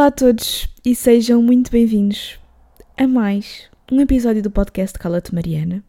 [0.00, 2.38] Olá a todos e sejam muito bem-vindos
[2.96, 5.84] a mais um episódio do podcast Cala-te Mariana.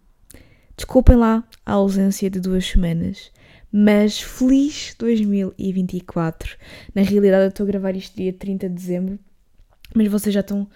[0.75, 3.31] Desculpem lá a ausência de duas semanas,
[3.71, 6.57] mas feliz 2024.
[6.93, 9.17] Na realidade, eu estou a gravar isto dia 30 de dezembro,
[9.95, 10.67] mas vocês já estão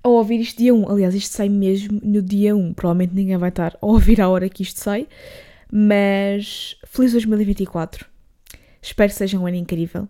[0.00, 0.88] a ouvir isto dia 1.
[0.88, 2.72] Aliás, isto sai mesmo no dia 1.
[2.74, 5.08] Provavelmente ninguém vai estar a ouvir a hora que isto sai,
[5.72, 8.06] mas feliz 2024.
[8.80, 10.08] Espero que seja um ano incrível.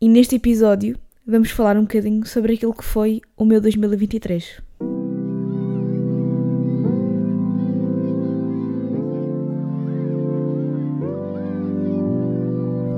[0.00, 4.62] E neste episódio vamos falar um bocadinho sobre aquilo que foi o meu 2023.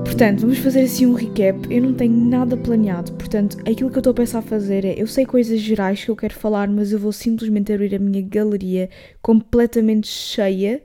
[0.04, 1.58] Portanto, vamos fazer assim um recap.
[1.70, 5.06] Eu não tenho nada planeado, portanto, aquilo que eu estou a pensar fazer é: eu
[5.06, 8.88] sei coisas gerais que eu quero falar, mas eu vou simplesmente abrir a minha galeria
[9.20, 10.82] completamente cheia,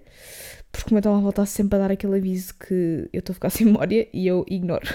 [0.70, 3.50] porque o meu telemóvel está sempre a dar aquele aviso que eu estou a ficar
[3.52, 4.88] sem memória e eu ignoro.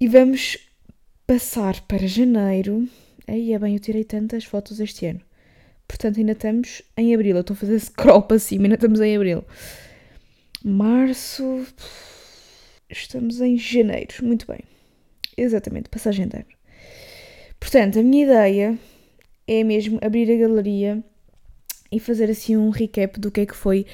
[0.00, 0.56] E vamos
[1.26, 2.88] passar para janeiro.
[3.26, 5.20] Aí é bem, eu tirei tantas fotos este ano.
[5.88, 7.36] Portanto, ainda estamos em abril.
[7.36, 9.44] Eu estou a fazer scroll para cima, ainda estamos em abril.
[10.64, 11.66] Março.
[12.88, 14.14] Estamos em janeiro.
[14.22, 14.60] Muito bem.
[15.36, 16.46] Exatamente, passagem de ano.
[17.58, 18.78] Portanto, a minha ideia
[19.46, 21.04] é mesmo abrir a galeria
[21.90, 23.86] e fazer assim um recap do que é que foi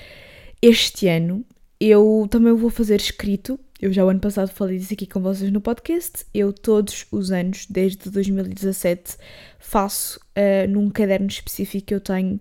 [0.60, 1.44] este ano.
[1.80, 3.58] Eu também vou fazer escrito.
[3.82, 6.24] Eu já o ano passado falei disso aqui com vocês no podcast.
[6.32, 9.16] Eu todos os anos, desde 2017,
[9.58, 12.40] faço uh, num caderno específico que eu tenho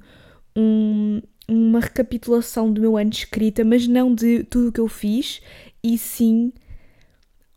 [0.56, 5.42] um, uma recapitulação do meu ano escrita, mas não de tudo o que eu fiz,
[5.84, 6.54] e sim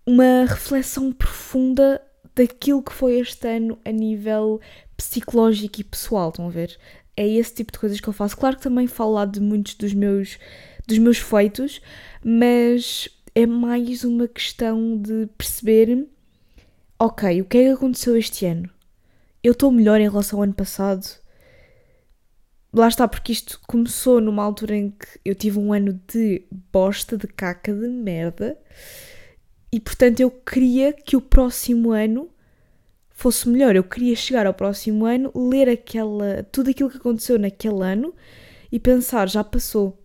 [0.07, 2.01] uma reflexão profunda
[2.35, 4.63] daquilo que foi este ano a nível
[4.97, 6.75] psicológico e pessoal, estão a ver?
[7.15, 8.35] É esse tipo de coisas que eu faço.
[8.35, 10.39] Claro que também falo lá de muitos dos meus,
[10.87, 11.83] dos meus feitos,
[12.25, 16.07] mas é mais uma questão de perceber,
[16.99, 18.71] ok, o que é que aconteceu este ano?
[19.43, 21.05] Eu estou melhor em relação ao ano passado?
[22.73, 27.17] Lá está, porque isto começou numa altura em que eu tive um ano de bosta,
[27.17, 28.57] de caca, de merda,
[29.73, 32.31] e portanto eu queria que o próximo ano
[33.11, 33.75] fosse melhor.
[33.75, 38.15] Eu queria chegar ao próximo ano, ler aquela, tudo aquilo que aconteceu naquele ano
[38.71, 40.04] e pensar, já passou.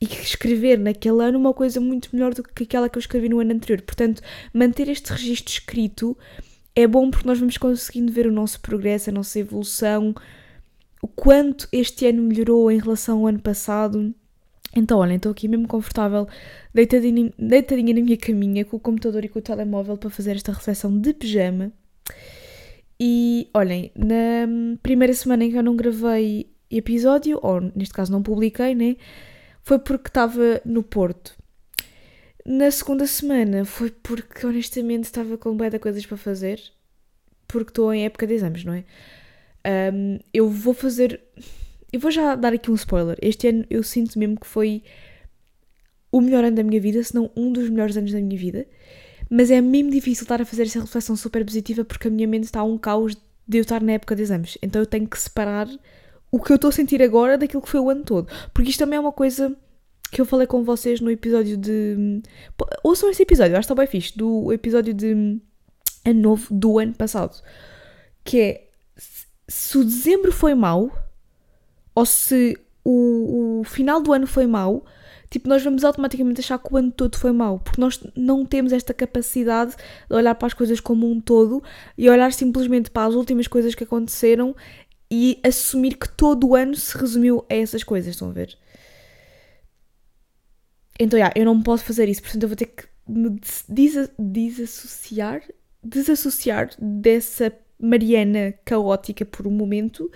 [0.00, 3.40] E escrever naquele ano uma coisa muito melhor do que aquela que eu escrevi no
[3.40, 3.80] ano anterior.
[3.82, 6.16] Portanto, manter este registro escrito
[6.74, 10.14] é bom porque nós vamos conseguindo ver o nosso progresso, a nossa evolução,
[11.00, 14.14] o quanto este ano melhorou em relação ao ano passado.
[14.74, 16.28] Então, olhem, estou aqui mesmo confortável,
[16.74, 20.52] deitadinha, deitadinha na minha caminha, com o computador e com o telemóvel para fazer esta
[20.52, 21.72] reflexão de pijama.
[23.00, 28.22] E, olhem, na primeira semana em que eu não gravei episódio, ou neste caso não
[28.22, 28.96] publiquei, né?
[29.66, 31.36] Foi porque estava no Porto.
[32.44, 36.62] Na segunda semana foi porque, honestamente, estava com bué de coisas para fazer.
[37.48, 38.84] Porque estou em época de exames, não é?
[39.92, 41.20] Um, eu vou fazer.
[41.92, 43.18] Eu vou já dar aqui um spoiler.
[43.20, 44.84] Este ano eu sinto mesmo que foi
[46.12, 48.68] o melhor ano da minha vida, se não um dos melhores anos da minha vida.
[49.28, 52.44] Mas é mesmo difícil estar a fazer essa reflexão super positiva porque a minha mente
[52.44, 53.16] está a um caos
[53.48, 54.56] de eu estar na época de exames.
[54.62, 55.68] Então eu tenho que separar
[56.30, 58.28] o que eu estou a sentir agora daquilo que foi o ano todo.
[58.52, 59.56] Porque isto também é uma coisa
[60.10, 62.22] que eu falei com vocês no episódio de.
[62.82, 64.16] Ouçam esse episódio, acho que está bem fixe.
[64.16, 65.40] Do episódio de
[66.04, 67.42] ano novo do ano passado.
[68.24, 68.66] Que é
[69.48, 70.90] se o dezembro foi mau,
[71.94, 74.84] ou se o, o final do ano foi mau,
[75.30, 78.72] tipo, nós vamos automaticamente achar que o ano todo foi mau, porque nós não temos
[78.72, 79.74] esta capacidade
[80.08, 81.62] de olhar para as coisas como um todo
[81.96, 84.54] e olhar simplesmente para as últimas coisas que aconteceram
[85.10, 88.58] e assumir que todo o ano se resumiu a essas coisas, estão a ver?
[90.98, 93.38] Então, yeah, eu não posso fazer isso, portanto eu vou ter que me
[94.18, 95.42] desassociar,
[95.82, 100.10] desassociar dessa Mariana caótica por um momento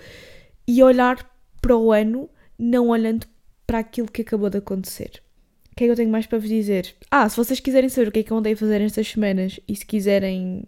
[0.67, 1.29] e olhar
[1.61, 3.27] para o ano, não olhando
[3.65, 5.21] para aquilo que acabou de acontecer.
[5.71, 6.93] O que é que eu tenho mais para vos dizer?
[7.09, 9.59] Ah, se vocês quiserem saber o que é que eu andei a fazer estas semanas
[9.67, 10.67] e se quiserem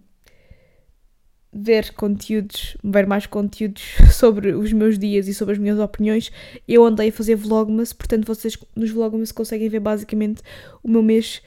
[1.54, 6.32] ver conteúdos, ver mais conteúdos sobre os meus dias e sobre as minhas opiniões,
[6.68, 10.42] eu andei a fazer vlogmas, portanto vocês nos vlogmas conseguem ver basicamente
[10.84, 11.42] o meu mês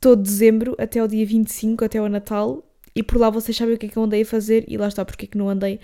[0.00, 2.64] todo dezembro até o dia 25, até o Natal,
[2.94, 4.88] e por lá vocês sabem o que é que eu andei a fazer e lá
[4.88, 5.80] está porque é que não andei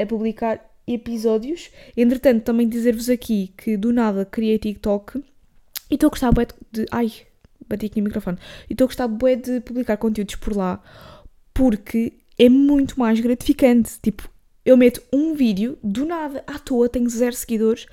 [0.00, 1.70] a publicar episódios.
[1.96, 5.22] Entretanto, também dizer-vos aqui que do nada criei TikTok
[5.90, 6.86] e estou a gostar bué de...
[6.90, 7.12] Ai,
[7.68, 8.38] bati aqui no microfone.
[8.68, 10.82] E estou a gostar bué de publicar conteúdos por lá
[11.52, 13.98] porque é muito mais gratificante.
[14.02, 14.28] Tipo,
[14.64, 17.86] eu meto um vídeo do nada à toa, tenho zero seguidores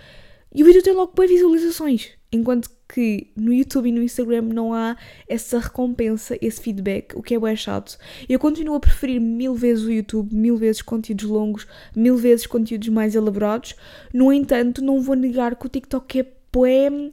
[0.53, 2.09] E o vídeo tem logo boas visualizações.
[2.31, 4.95] Enquanto que no YouTube e no Instagram não há
[5.27, 7.97] essa recompensa, esse feedback, o que é bem chato.
[8.27, 12.89] Eu continuo a preferir mil vezes o YouTube, mil vezes conteúdos longos, mil vezes conteúdos
[12.89, 13.75] mais elaborados.
[14.13, 17.11] No entanto, não vou negar que o TikTok é bué...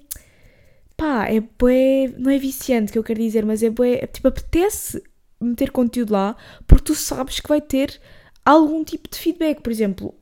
[0.96, 2.12] Pá, é bué...
[2.18, 4.06] Não é viciante que eu quero dizer, mas é bué...
[4.06, 5.02] Tipo, apetece
[5.40, 8.00] meter conteúdo lá porque tu sabes que vai ter
[8.44, 9.60] algum tipo de feedback.
[9.60, 10.14] Por exemplo,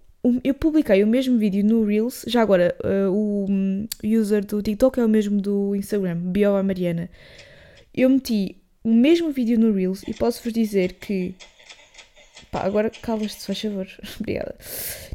[0.42, 3.46] eu publiquei o mesmo vídeo no Reels, já agora uh, o
[4.04, 7.10] user do TikTok é o mesmo do Instagram, Bioa Mariana.
[7.94, 11.34] Eu meti o mesmo vídeo no Reels e posso-vos dizer que.
[12.50, 13.86] Pá, agora cala-te, faz favor.
[14.20, 14.56] Obrigada.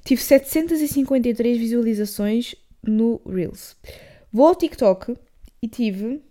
[0.03, 3.75] Tive 753 visualizações no Reels.
[4.31, 5.15] Vou ao TikTok
[5.61, 6.21] e tive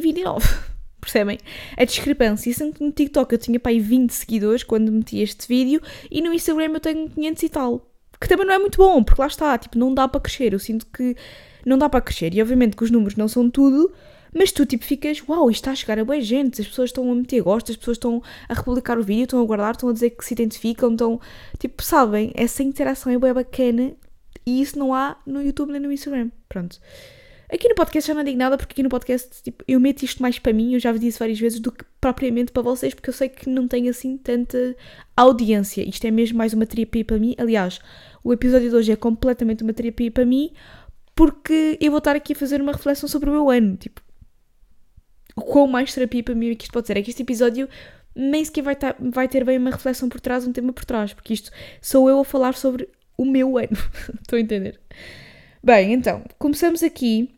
[0.00, 0.42] 6.829.
[1.00, 1.38] Percebem?
[1.76, 2.52] A discrepância.
[2.52, 5.80] Sendo que no TikTok eu tinha pai 20 seguidores quando meti este vídeo
[6.10, 7.90] e no Instagram eu tenho 500 e tal.
[8.20, 10.52] Que também não é muito bom, porque lá está, tipo, não dá para crescer.
[10.52, 11.16] Eu sinto que
[11.64, 12.34] não dá para crescer.
[12.34, 13.92] E obviamente que os números não são tudo,
[14.34, 17.10] mas tu tipo ficas, uau, isto está a chegar a boa gente, as pessoas estão
[17.10, 19.92] a meter gosto, as pessoas estão a republicar o vídeo, estão a guardar, estão a
[19.92, 21.20] dizer que se identificam, estão,
[21.58, 23.92] tipo, sabem, essa interação é bem bacana
[24.44, 26.30] e isso não há no YouTube nem no Instagram.
[26.48, 26.80] Pronto.
[27.50, 30.20] Aqui no podcast já não digo nada, porque aqui no podcast tipo, eu meto isto
[30.20, 33.08] mais para mim, eu já vos disse várias vezes, do que propriamente para vocês, porque
[33.08, 34.76] eu sei que não tenho assim tanta
[35.16, 35.88] audiência.
[35.88, 37.34] Isto é mesmo mais uma terapia para mim.
[37.38, 37.80] Aliás,
[38.22, 40.52] o episódio de hoje é completamente uma terapia para mim,
[41.14, 43.78] porque eu vou estar aqui a fazer uma reflexão sobre o meu ano.
[43.78, 44.02] Tipo,
[45.34, 46.98] o quão mais terapia para mim é que isto pode ser.
[46.98, 47.66] É que este episódio
[48.14, 51.14] nem sequer vai, tar, vai ter bem uma reflexão por trás, um tema por trás,
[51.14, 53.78] porque isto sou eu a falar sobre o meu ano.
[54.20, 54.78] Estou a entender?
[55.62, 57.37] Bem, então, começamos aqui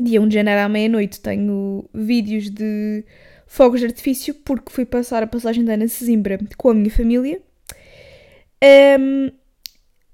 [0.00, 3.04] dia 1 de janeiro à meia-noite tenho vídeos de
[3.46, 7.40] fogos de artifício porque fui passar a passagem da Ana Sesimbra com a minha família.
[9.00, 9.30] Um,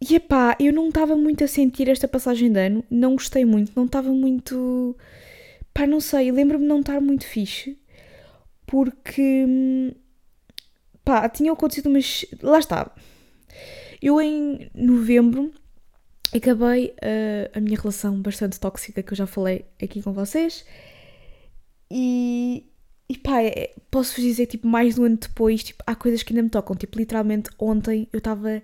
[0.00, 3.72] e epá, eu não estava muito a sentir esta passagem de ano, não gostei muito,
[3.74, 4.96] não estava muito.
[5.72, 7.78] pá, não sei, lembro-me de não estar muito fixe
[8.66, 9.46] porque.
[11.04, 12.24] pá, tinha acontecido umas.
[12.42, 12.90] lá está.
[14.02, 15.52] Eu em novembro
[16.32, 20.64] acabei uh, a minha relação bastante tóxica que eu já falei aqui com vocês
[21.90, 22.66] e,
[23.08, 26.32] e pá, é, posso-vos dizer, tipo, mais de um ano depois, tipo, há coisas que
[26.32, 26.74] ainda me tocam.
[26.76, 28.62] Tipo, literalmente ontem eu estava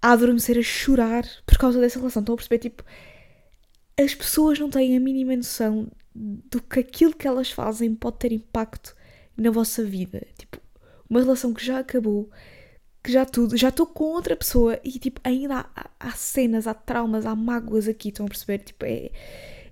[0.00, 2.20] a adormecer, a chorar por causa dessa relação.
[2.20, 2.58] Estão a perceber?
[2.58, 2.84] Tipo,
[3.98, 8.32] as pessoas não têm a mínima noção do que aquilo que elas fazem pode ter
[8.32, 8.94] impacto
[9.36, 10.26] na vossa vida.
[10.36, 10.58] Tipo,
[11.08, 12.30] uma relação que já acabou,
[13.02, 16.74] que já tudo, já estou com outra pessoa e tipo, ainda há, há, cenas, há
[16.74, 18.58] traumas, há mágoas aqui, estão a perceber?
[18.58, 19.10] Tipo, é.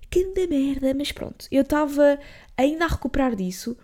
[0.09, 2.19] Que da merda, mas pronto, eu estava
[2.57, 3.77] ainda a recuperar disso.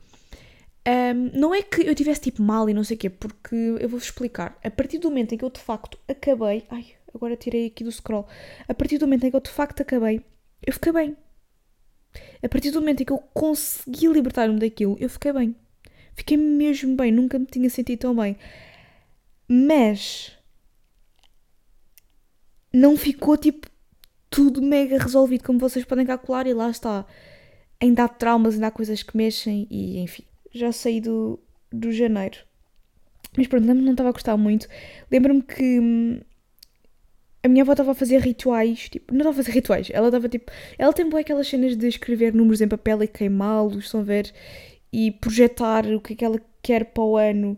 [0.86, 3.88] Um, não é que eu tivesse tipo mal e não sei o quê, porque eu
[3.90, 4.58] vou-vos explicar.
[4.64, 6.66] A partir do momento em que eu de facto acabei.
[6.70, 8.28] Ai, agora tirei aqui do scroll.
[8.68, 10.22] A partir do momento em que eu de facto acabei,
[10.66, 11.18] eu fiquei bem.
[12.44, 15.56] A partir do momento em que eu consegui libertar-me daquilo, eu fiquei bem.
[16.14, 18.38] Fiquei mesmo bem, nunca me tinha sentido tão bem.
[19.48, 20.38] Mas
[22.74, 23.68] não ficou tipo
[24.30, 27.06] tudo mega resolvido, como vocês podem calcular, e lá está.
[27.80, 30.24] Ainda há traumas, ainda há coisas que mexem, e enfim,
[30.54, 31.40] já saí do,
[31.72, 32.38] do janeiro.
[33.38, 34.68] Mas pronto, não estava a gostar muito.
[35.12, 36.20] Lembro-me que hum,
[37.44, 40.28] a minha avó estava a fazer rituais, tipo, não estava a fazer rituais, ela estava
[40.28, 40.52] tipo.
[40.78, 44.34] Ela tem boas aquelas cenas de escrever números em papel e queimá-los, estão a ver?
[44.92, 47.58] E projetar o que é que ela quer para o ano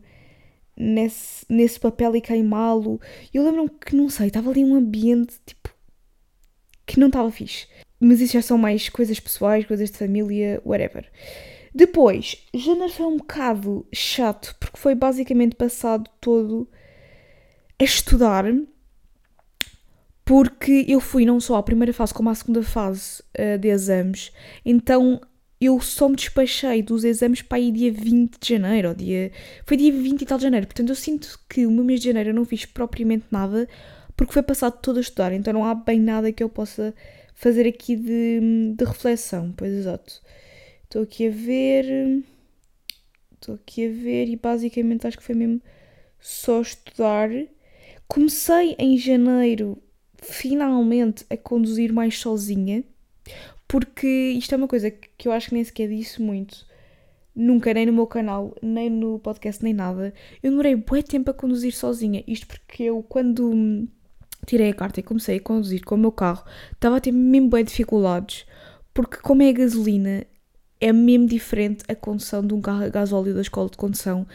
[0.79, 2.99] nesse, nesse papel e queimá-lo.
[3.33, 5.69] Eu lembro-me que, não sei, estava ali um ambiente tipo
[6.85, 7.67] que não estava fixe.
[7.99, 11.05] Mas isso já são mais coisas pessoais, coisas de família, whatever.
[11.75, 16.67] Depois, janeiro foi um bocado chato porque foi basicamente passado todo
[17.77, 18.45] a estudar.
[20.25, 24.31] Porque eu fui não só à primeira fase como à segunda fase uh, de exames,
[24.63, 25.19] então
[25.59, 29.31] eu só me despachei dos exames para aí dia 20 de janeiro, ou dia...
[29.65, 32.07] foi dia 20 e tal de janeiro, portanto eu sinto que o meu mês de
[32.07, 33.67] janeiro eu não fiz propriamente nada,
[34.15, 36.93] porque foi passado todo a estudar, então não há bem nada que eu possa
[37.33, 40.21] fazer aqui de, de reflexão, pois exato.
[40.83, 42.23] Estou aqui a ver,
[43.35, 45.61] estou aqui a ver e basicamente acho que foi mesmo
[46.19, 47.29] só estudar.
[48.07, 49.81] Comecei em janeiro
[50.21, 52.83] finalmente a conduzir mais sozinha,
[53.69, 56.65] porque isto é uma coisa que eu acho que nem sequer disse muito.
[57.35, 60.11] Nunca, nem no meu canal, nem no podcast, nem nada.
[60.41, 62.23] Eu demorei bué tempo a conduzir sozinha.
[62.27, 63.87] Isto porque eu, quando
[64.43, 67.49] tirei a carta e comecei a conduzir com o meu carro, estava a ter mesmo
[67.49, 68.43] bué dificuldades.
[68.91, 70.25] Porque como é a gasolina,
[70.81, 74.25] é mesmo diferente a condução de um carro a gasóleo da escola de condução.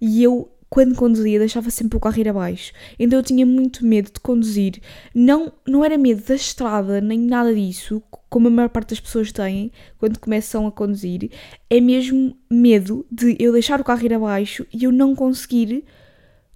[0.00, 2.72] E eu quando conduzia, deixava sempre o carro ir abaixo.
[2.98, 4.80] Então eu tinha muito medo de conduzir.
[5.14, 9.30] Não, não era medo da estrada, nem nada disso, como a maior parte das pessoas
[9.30, 11.30] têm quando começam a conduzir.
[11.70, 15.84] É mesmo medo de eu deixar o carro ir abaixo e eu não conseguir,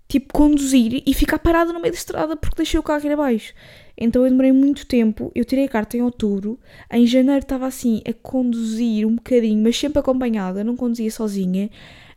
[0.09, 3.55] tipo, conduzir e ficar parada no meio da estrada porque deixei o carro ir abaixo.
[3.97, 5.31] Então eu demorei muito tempo.
[5.33, 6.59] Eu tirei a carta em outubro.
[6.91, 11.71] Em janeiro estava assim a conduzir um bocadinho, mas sempre acompanhada, não conduzia sozinha.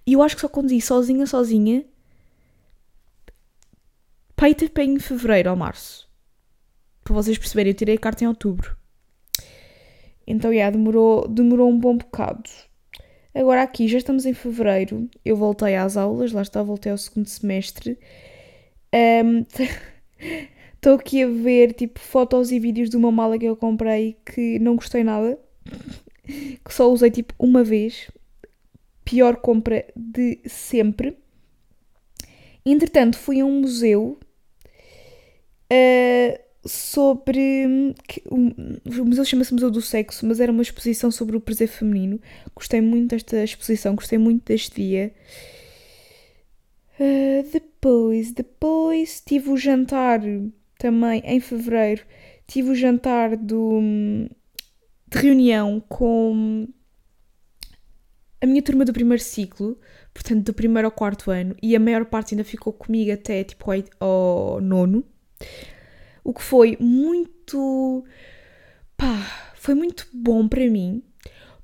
[0.05, 1.85] E eu acho que só conduzi sozinha, sozinha,
[4.35, 6.09] peito para em fevereiro ou março.
[7.03, 8.75] Para vocês perceberem, eu tirei a carta em outubro.
[10.25, 12.49] Então, yeah, demorou, demorou um bom bocado.
[13.33, 17.27] Agora aqui, já estamos em fevereiro, eu voltei às aulas, lá está, voltei ao segundo
[17.27, 17.97] semestre.
[20.75, 24.17] Estou um, aqui a ver, tipo, fotos e vídeos de uma mala que eu comprei
[24.25, 25.39] que não gostei nada.
[26.63, 28.09] Que só usei, tipo, uma vez
[29.11, 31.17] pior compra de sempre.
[32.65, 34.17] Entretanto, fui a um museu
[35.69, 37.93] uh, sobre.
[38.07, 38.53] Que, um,
[39.01, 42.21] o museu chama-se Museu do Sexo, mas era uma exposição sobre o prazer feminino.
[42.55, 45.13] Gostei muito desta exposição, gostei muito deste dia.
[46.97, 50.21] Uh, depois, depois tive o jantar
[50.79, 52.03] também em fevereiro.
[52.47, 53.81] Tive o jantar do,
[55.09, 56.69] de reunião com
[58.41, 59.79] a minha turma do primeiro ciclo,
[60.13, 63.65] portanto do primeiro ao quarto ano, e a maior parte ainda ficou comigo até tipo
[63.99, 65.05] ao, nono,
[66.23, 68.03] o que foi muito.
[68.97, 71.03] pá, foi muito bom para mim,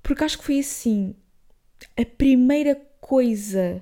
[0.04, 1.16] porque acho que foi assim
[2.00, 3.82] a primeira coisa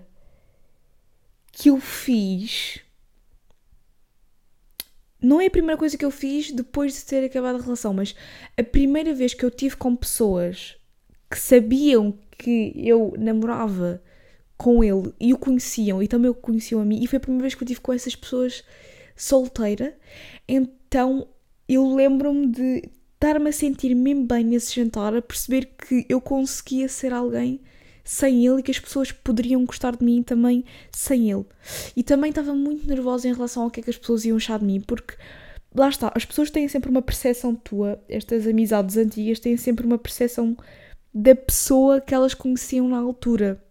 [1.51, 2.79] que eu fiz.
[5.21, 8.15] Não é a primeira coisa que eu fiz depois de ter acabado a relação, mas
[8.57, 10.77] a primeira vez que eu tive com pessoas
[11.35, 14.01] que sabiam que eu namorava
[14.57, 17.41] com ele e o conheciam e também o conheciam a mim, e foi a primeira
[17.41, 18.63] vez que eu tive com essas pessoas
[19.17, 19.97] solteira,
[20.47, 21.27] então
[21.67, 26.87] eu lembro-me de estar-me a sentir mesmo bem nesse jantar, a perceber que eu conseguia
[26.87, 27.59] ser alguém
[28.01, 31.45] sem ele e que as pessoas poderiam gostar de mim também sem ele.
[31.97, 34.57] E também estava muito nervosa em relação ao que é que as pessoas iam achar
[34.57, 35.15] de mim, porque
[35.75, 39.97] lá está, as pessoas têm sempre uma percepção tua, estas amizades antigas têm sempre uma
[39.97, 40.55] percepção
[41.15, 43.63] da pessoa que elas conheciam na altura.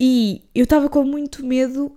[0.00, 1.96] E eu estava com muito medo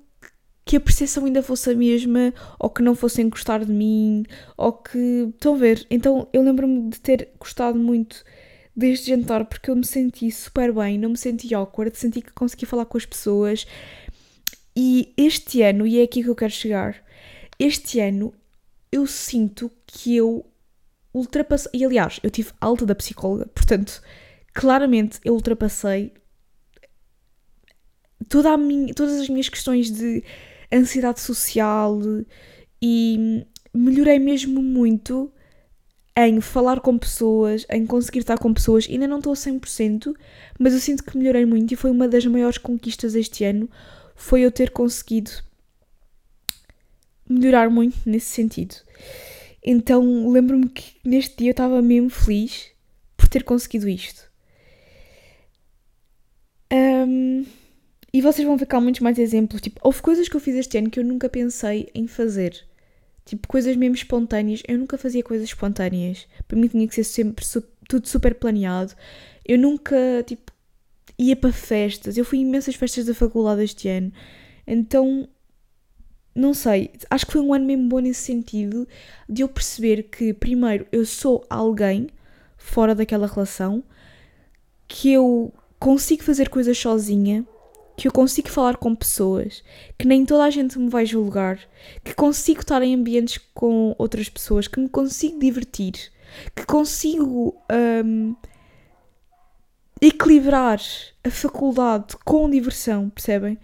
[0.63, 4.23] que a percepção ainda fosse a mesma, ou que não fossem gostar de mim,
[4.55, 5.29] ou que.
[5.33, 5.87] Estão a ver?
[5.89, 8.23] Então eu lembro-me de ter gostado muito
[8.75, 12.65] deste jantar porque eu me senti super bem, não me senti awkward, senti que consegui
[12.67, 13.65] falar com as pessoas.
[14.75, 17.03] E este ano, e é aqui que eu quero chegar,
[17.59, 18.33] este ano
[18.91, 20.45] eu sinto que eu
[21.13, 21.71] ultrapassei.
[21.73, 24.01] E aliás, eu tive alta da psicóloga, portanto,
[24.53, 26.13] claramente eu ultrapassei
[28.27, 30.23] toda minha, todas as minhas questões de
[30.71, 31.99] ansiedade social
[32.81, 35.31] e melhorei mesmo muito
[36.15, 38.87] em falar com pessoas, em conseguir estar com pessoas.
[38.89, 40.13] Ainda não estou a 100%,
[40.59, 43.69] mas eu sinto que melhorei muito e foi uma das maiores conquistas este ano.
[44.15, 45.31] Foi eu ter conseguido
[47.27, 48.75] melhorar muito nesse sentido.
[49.63, 52.71] Então lembro-me que neste dia eu estava mesmo feliz
[53.15, 54.29] por ter conseguido isto.
[56.71, 57.45] Um,
[58.11, 59.61] e vocês vão ver muitos mais exemplos.
[59.61, 62.65] Tipo, houve coisas que eu fiz este ano que eu nunca pensei em fazer.
[63.25, 64.61] Tipo, coisas mesmo espontâneas.
[64.67, 66.27] Eu nunca fazia coisas espontâneas.
[66.47, 68.93] Para mim tinha que ser sempre su tudo super planeado.
[69.45, 70.51] Eu nunca, tipo,
[71.17, 72.17] ia para festas.
[72.17, 74.11] Eu fui em imensas festas da faculdade este ano.
[74.65, 75.27] Então
[76.35, 78.87] não sei, acho que foi um ano mesmo bom nesse sentido
[79.29, 82.07] de eu perceber que, primeiro, eu sou alguém
[82.57, 83.83] fora daquela relação,
[84.87, 87.45] que eu consigo fazer coisas sozinha,
[87.95, 89.63] que eu consigo falar com pessoas,
[89.97, 91.59] que nem toda a gente me vai julgar,
[92.03, 96.11] que consigo estar em ambientes com outras pessoas, que me consigo divertir,
[96.55, 97.55] que consigo
[98.05, 98.35] um,
[100.01, 100.79] equilibrar
[101.23, 103.57] a faculdade com diversão, percebem?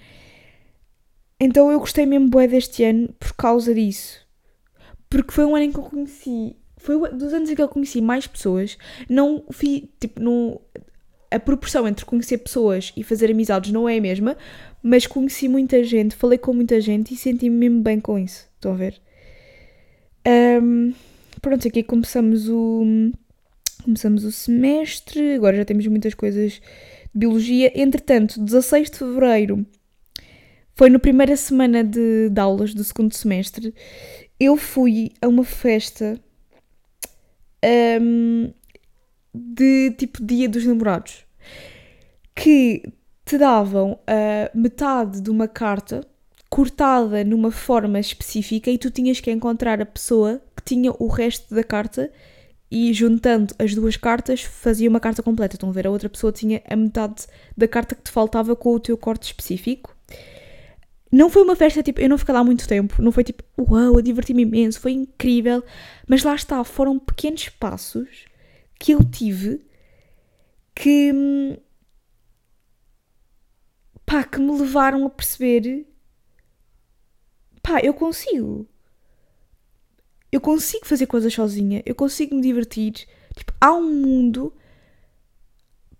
[1.40, 4.20] Então eu gostei mesmo bué deste ano por causa disso.
[5.10, 6.56] Porque foi um ano em que eu conheci.
[6.78, 8.78] Foi dos anos em que eu conheci mais pessoas.
[9.10, 10.62] Não vi, tipo, no,
[11.32, 14.38] a proporção entre conhecer pessoas e fazer amizades não é a mesma,
[14.82, 18.48] mas conheci muita gente, falei com muita gente e senti-me mesmo bem com isso.
[18.56, 19.00] Estão a ver?
[20.62, 20.94] Um,
[21.42, 23.12] pronto, aqui começamos o.
[23.84, 26.62] Começamos o semestre, agora já temos muitas coisas de
[27.14, 27.72] biologia.
[27.74, 29.66] Entretanto, 16 de fevereiro
[30.80, 33.76] foi na primeira semana de, de aulas do segundo semestre.
[34.40, 36.18] Eu fui a uma festa
[38.02, 38.54] um,
[39.36, 41.26] de tipo Dia dos Namorados.
[42.34, 42.82] Que
[43.26, 46.08] te davam uh, metade de uma carta
[46.50, 51.54] cortada numa forma específica e tu tinhas que encontrar a pessoa que tinha o resto
[51.54, 52.10] da carta
[52.72, 55.58] e juntando as duas cartas fazia uma carta completa.
[55.58, 55.88] Estão a ver?
[55.88, 59.24] A outra pessoa tinha a metade da carta que te faltava com o teu corte
[59.24, 59.99] específico.
[61.12, 63.96] Não foi uma festa tipo, eu não fiquei lá muito tempo, não foi tipo, uau,
[63.96, 65.64] eu diverti-me imenso, foi incrível,
[66.08, 68.26] mas lá está, foram pequenos passos
[68.80, 69.66] que eu tive
[70.76, 71.58] que hum,
[74.06, 75.86] pá, que me levaram a perceber
[77.62, 78.68] pá, eu consigo.
[80.32, 82.94] Eu consigo fazer coisas sozinha, eu consigo me divertir.
[83.36, 84.54] Tipo, há um mundo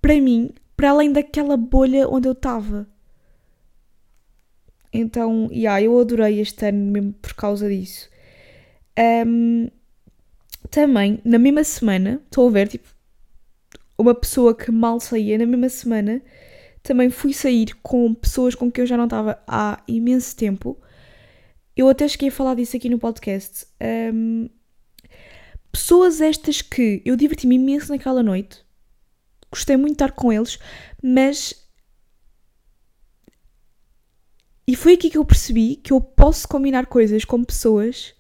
[0.02, 2.88] para mim, para além daquela bolha onde eu estava.
[4.92, 8.10] Então, yeah, eu adorei este ano mesmo por causa disso.
[9.26, 9.70] Um,
[10.70, 12.88] também, na mesma semana, estou a ver, tipo,
[13.98, 16.22] uma pessoa que mal saía, na mesma semana,
[16.82, 20.78] também fui sair com pessoas com quem eu já não estava há imenso tempo.
[21.76, 23.66] Eu até cheguei a falar disso aqui no podcast.
[24.14, 24.50] Um,
[25.72, 28.64] pessoas estas que eu diverti-me imenso naquela noite,
[29.52, 30.60] gostei muito de estar com eles,
[31.02, 31.54] mas
[34.70, 38.14] e foi aqui que eu percebi que eu posso combinar coisas com pessoas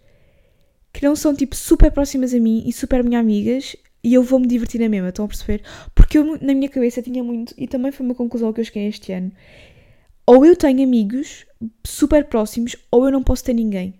[0.91, 4.39] que não são tipo super próximas a mim e super minhas amigas e eu vou
[4.39, 5.61] me divertir na mesma, estão a perceber?
[5.93, 8.87] Porque eu na minha cabeça tinha muito, e também foi uma conclusão que eu cheguei
[8.87, 9.31] este ano.
[10.25, 11.45] Ou eu tenho amigos
[11.85, 13.93] super próximos, ou eu não posso ter ninguém.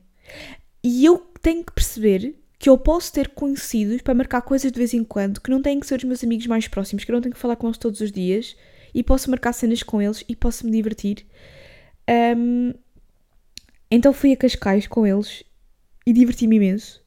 [0.84, 4.92] E eu tenho que perceber que eu posso ter conhecidos para marcar coisas de vez
[4.96, 7.22] em quando, que não têm que ser os meus amigos mais próximos, que eu não
[7.22, 8.56] tenho que falar com eles todos os dias,
[8.92, 11.28] e posso marcar cenas com eles e posso me divertir.
[12.10, 12.74] Um,
[13.92, 15.44] então fui a Cascais com eles
[16.06, 17.04] e diverti-me imenso.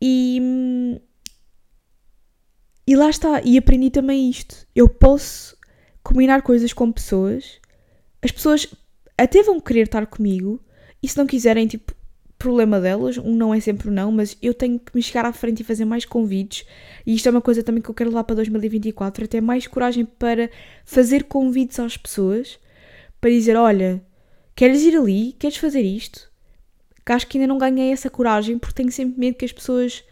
[0.00, 1.00] E,
[2.86, 4.66] e lá está, e aprendi também isto.
[4.74, 5.56] Eu posso
[6.02, 7.60] combinar coisas com pessoas,
[8.22, 8.66] as pessoas
[9.18, 10.62] até vão querer estar comigo,
[11.02, 11.94] e se não quiserem, tipo,
[12.38, 15.32] problema delas, um não é sempre um não, mas eu tenho que me chegar à
[15.32, 16.66] frente e fazer mais convites,
[17.04, 19.66] e isto é uma coisa também que eu quero levar para 2024, é ter mais
[19.66, 20.50] coragem para
[20.84, 22.58] fazer convites às pessoas,
[23.26, 24.00] para dizer, olha,
[24.54, 25.32] queres ir ali?
[25.32, 26.30] Queres fazer isto?
[27.04, 30.04] Que acho que ainda não ganhei essa coragem porque tenho sempre medo que as pessoas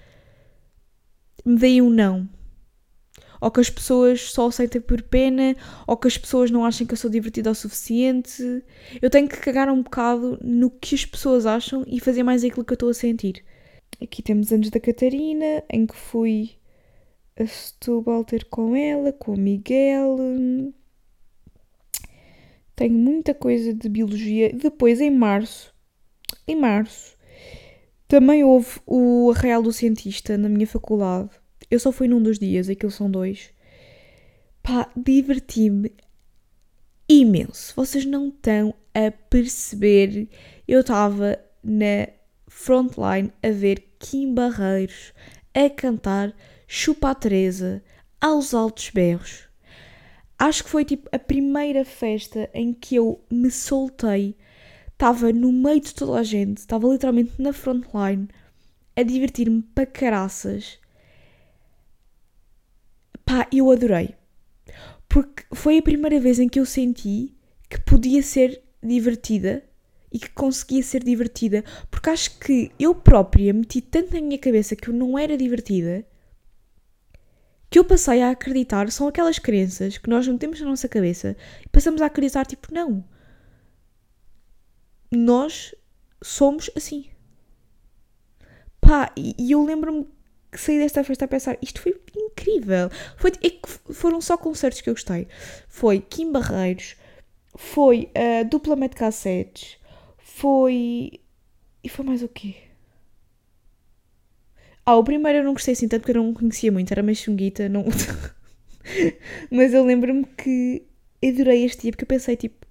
[1.45, 2.29] me deem um não.
[3.41, 5.55] Ou que as pessoas só aceitem por pena,
[5.87, 8.65] ou que as pessoas não achem que eu sou divertida o suficiente.
[9.01, 12.65] Eu tenho que cagar um bocado no que as pessoas acham e fazer mais aquilo
[12.65, 13.45] que eu estou a sentir.
[14.03, 16.57] Aqui temos anos da Catarina, em que fui
[17.39, 20.17] a Setúbal ter com ela, com o Miguel.
[22.77, 24.53] Tenho muita coisa de biologia.
[24.53, 25.73] Depois, em março,
[26.47, 27.17] em março,
[28.09, 31.31] também houve o Arraial do Cientista na minha faculdade.
[31.71, 33.51] Eu só fui num dos dias, aquilo são dois.
[34.63, 35.93] Pá, diverti-me
[37.09, 37.73] imenso.
[37.77, 40.29] Vocês não estão a perceber.
[40.67, 42.09] Eu estava na
[42.49, 45.13] frontline a ver Kim Barreiros
[45.55, 46.35] a cantar
[46.67, 47.83] Chupa Teresa
[48.21, 49.49] aos altos berros.
[50.39, 54.37] Acho que foi tipo a primeira festa em que eu me soltei.
[54.93, 58.29] Estava no meio de toda a gente, estava literalmente na frontline
[58.97, 60.79] a divertir-me para caraças.
[63.25, 64.15] Pá, eu adorei.
[65.09, 67.35] Porque foi a primeira vez em que eu senti
[67.69, 69.65] que podia ser divertida
[70.13, 71.65] e que conseguia ser divertida.
[71.91, 76.05] Porque acho que eu própria meti tanto na minha cabeça que eu não era divertida
[77.75, 81.37] que eu passei a acreditar são aquelas crenças que nós não temos na nossa cabeça
[81.61, 83.05] e passamos a acreditar, tipo, não.
[85.11, 85.75] Nós
[86.23, 87.11] somos assim.
[88.81, 90.07] Pá, e, eu lembro-me
[90.53, 92.91] que saí desta festa a pensar, isto foi incrível.
[93.17, 95.27] Foi, é foram só concertos que eu gostei.
[95.67, 96.95] Foi Kim Barreiros,
[97.57, 99.79] foi uh, Duplamente Cassetes,
[100.17, 101.21] foi.
[101.83, 102.55] E foi mais o quê?
[104.87, 107.17] Ah, o primeiro eu não gostei assim tanto porque eu não conhecia muito, era meio
[107.17, 107.85] chunguita, não...
[109.51, 110.87] Mas eu lembro-me que
[111.25, 112.67] adorei este dia porque eu pensei, tipo,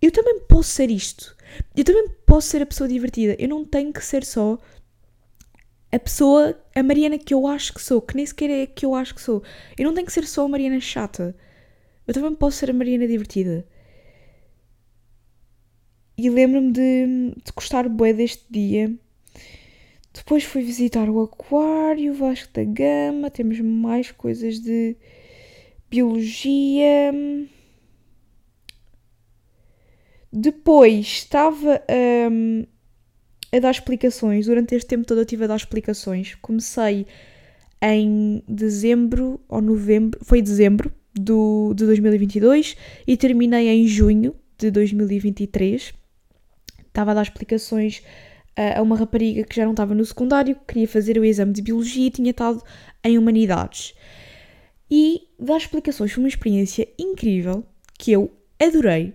[0.00, 1.36] eu também posso ser isto.
[1.76, 3.36] Eu também posso ser a pessoa divertida.
[3.38, 4.58] Eu não tenho que ser só
[5.92, 8.86] a pessoa, a Mariana que eu acho que sou, que nem sequer é a que
[8.86, 9.42] eu acho que sou.
[9.78, 11.36] Eu não tenho que ser só a Mariana chata.
[12.06, 13.66] Eu também posso ser a Mariana divertida.
[16.16, 18.94] E lembro-me de, de gostar bué deste dia
[20.12, 24.96] depois fui visitar o Aquário, Vasco da Gama, temos mais coisas de
[25.90, 27.12] biologia.
[30.32, 31.82] Depois estava
[32.30, 32.64] um,
[33.52, 36.34] a dar explicações, durante este tempo todo eu estive a dar explicações.
[36.36, 37.06] Comecei
[37.82, 45.92] em dezembro ou novembro, foi dezembro, do, de 2022 e terminei em junho de 2023.
[46.86, 48.02] Estava a dar explicações
[48.56, 51.62] a uma rapariga que já não estava no secundário, que queria fazer o exame de
[51.62, 52.62] biologia e tinha estado
[53.04, 53.94] em humanidades.
[54.90, 57.64] E dar explicações foi uma experiência incrível
[57.98, 59.14] que eu adorei,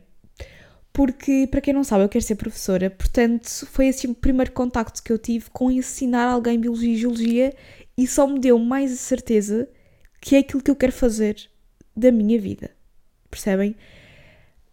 [0.91, 5.03] porque, para quem não sabe, eu quero ser professora, portanto, foi assim o primeiro contacto
[5.03, 7.53] que eu tive com ensinar alguém biologia e geologia
[7.95, 9.69] e só me deu mais a certeza
[10.19, 11.49] que é aquilo que eu quero fazer
[11.95, 12.71] da minha vida.
[13.29, 13.75] Percebem?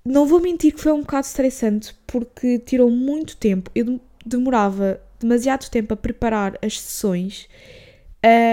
[0.03, 3.71] Não vou mentir que foi um bocado estressante porque tirou muito tempo.
[3.75, 7.49] Eu demorava demasiado tempo a preparar as sessões.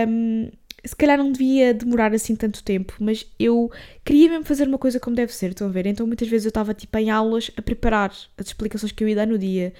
[0.07, 0.49] Um,
[0.83, 3.71] se calhar não devia demorar assim tanto tempo, mas eu
[4.03, 5.85] queria mesmo fazer uma coisa como deve ser, estão a ver?
[5.85, 9.15] Então muitas vezes eu estava tipo em aulas a preparar as explicações que eu ia
[9.15, 9.73] dar no dia.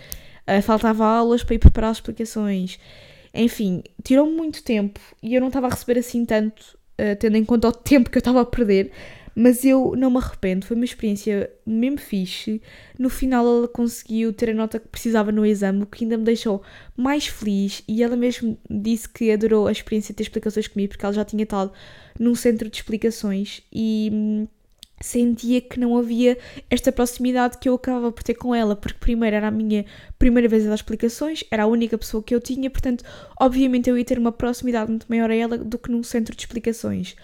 [0.47, 2.79] Uh, faltava aulas para ir preparar as explicações.
[3.33, 7.45] Enfim, tirou muito tempo e eu não estava a receber assim tanto uh, tendo em
[7.45, 8.91] conta o tempo que eu estava a perder,
[9.35, 12.61] mas eu não me arrependo, foi uma experiência mesmo fixe.
[12.97, 16.23] No final ela conseguiu ter a nota que precisava no exame, o que ainda me
[16.23, 16.61] deixou
[16.95, 21.05] mais feliz e ela mesmo disse que adorou a experiência de ter explicações comigo, porque
[21.05, 21.71] ela já tinha estado
[22.19, 24.47] num centro de explicações e hum,
[25.01, 26.37] sentia que não havia
[26.69, 29.85] esta proximidade que eu acabava por ter com ela, porque primeiro era a minha
[30.17, 33.03] primeira vez a dar explicações, era a única pessoa que eu tinha, portanto,
[33.39, 36.41] obviamente eu ia ter uma proximidade muito maior a ela do que num centro de
[36.41, 37.15] explicações.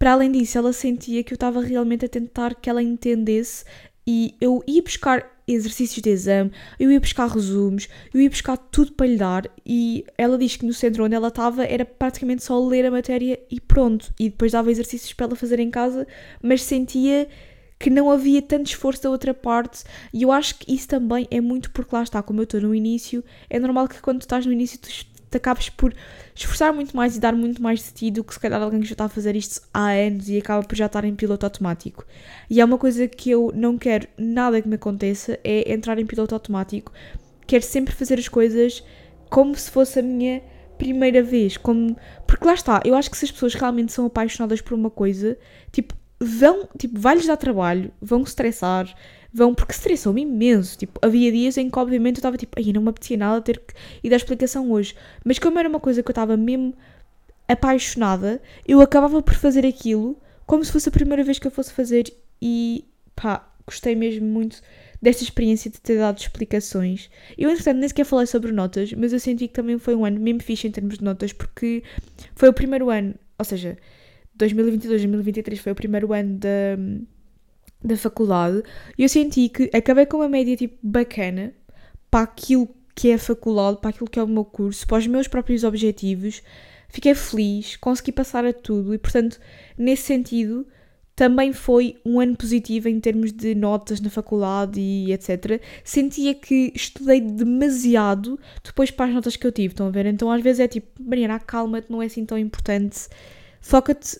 [0.00, 3.66] Para além disso, ela sentia que eu estava realmente a tentar que ela entendesse
[4.06, 8.92] e eu ia buscar exercícios de exame, eu ia buscar resumos, eu ia buscar tudo
[8.92, 12.58] para lhe dar e ela diz que no centro onde ela estava era praticamente só
[12.66, 14.10] ler a matéria e pronto.
[14.18, 16.06] E depois dava exercícios para ela fazer em casa,
[16.42, 17.28] mas sentia
[17.78, 19.84] que não havia tanto esforço da outra parte
[20.14, 22.74] e eu acho que isso também é muito porque lá está, como eu estou no
[22.74, 24.88] início, é normal que quando estás no início tu
[25.30, 25.94] te acabes por
[26.34, 28.86] esforçar muito mais e dar muito mais de ti do que se calhar alguém que
[28.86, 32.04] já está a fazer isto há anos e acaba por já estar em piloto automático.
[32.48, 36.06] E é uma coisa que eu não quero nada que me aconteça, é entrar em
[36.06, 36.92] piloto automático.
[37.46, 38.82] Quero sempre fazer as coisas
[39.28, 40.42] como se fosse a minha
[40.76, 41.56] primeira vez.
[41.56, 41.96] Como...
[42.26, 45.38] Porque lá está, eu acho que se as pessoas realmente são apaixonadas por uma coisa,
[45.70, 48.92] tipo, vão, tipo, vai-lhes dar trabalho, vão estressar,
[49.32, 50.76] vão, porque estressou-me imenso.
[50.78, 53.58] Tipo, havia dias em que, obviamente, eu estava tipo, aí não me apetecia nada ter
[53.58, 54.94] que ir dar explicação hoje.
[55.24, 56.74] Mas como era uma coisa que eu estava mesmo
[57.48, 60.16] apaixonada, eu acabava por fazer aquilo
[60.46, 62.12] como se fosse a primeira vez que eu fosse fazer
[62.42, 64.60] e pá, gostei mesmo muito
[65.00, 67.08] desta experiência de ter dado explicações.
[67.38, 70.20] Eu, entretanto, nem sequer falei sobre notas, mas eu senti que também foi um ano
[70.20, 71.82] mesmo fixe em termos de notas, porque
[72.34, 73.78] foi o primeiro ano, ou seja,
[74.34, 76.76] 2022, 2023 foi o primeiro ano da
[77.82, 78.62] da faculdade
[78.96, 81.52] e eu senti que acabei com uma média tipo bacana
[82.10, 85.06] para aquilo que é a faculdade, para aquilo que é o meu curso, para os
[85.06, 86.42] meus próprios objetivos.
[86.88, 89.40] Fiquei feliz, consegui passar a tudo e, portanto,
[89.78, 90.66] nesse sentido,
[91.14, 95.62] também foi um ano positivo em termos de notas na faculdade e etc.
[95.84, 100.06] Sentia que estudei demasiado depois para as notas que eu tive, estão a ver?
[100.06, 103.08] Então, às vezes é tipo, Mariana, calma-te, não é assim tão importante,
[103.60, 104.18] foca-te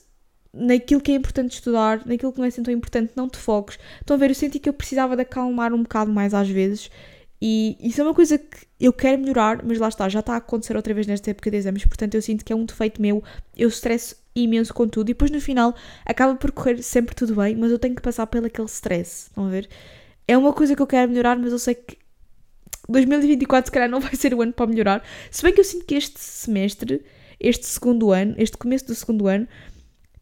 [0.53, 3.79] naquilo que é importante estudar, naquilo que não é assim tão importante, não te foques.
[4.01, 6.91] Estão a ver, eu senti que eu precisava de acalmar um bocado mais às vezes
[7.43, 10.37] e isso é uma coisa que eu quero melhorar, mas lá está, já está a
[10.37, 13.25] acontecer outra vez nesta época de exames, portanto eu sinto que é um defeito meu,
[13.57, 17.57] eu estresso imenso com tudo e depois no final acaba por correr sempre tudo bem,
[17.57, 19.69] mas eu tenho que passar pelo aquele stress, estão a ver?
[20.29, 21.97] É uma coisa que eu quero melhorar, mas eu sei que
[22.89, 25.87] 2024 se calhar não vai ser o ano para melhorar, se bem que eu sinto
[25.87, 27.03] que este semestre,
[27.39, 29.49] este segundo ano, este começo do segundo ano,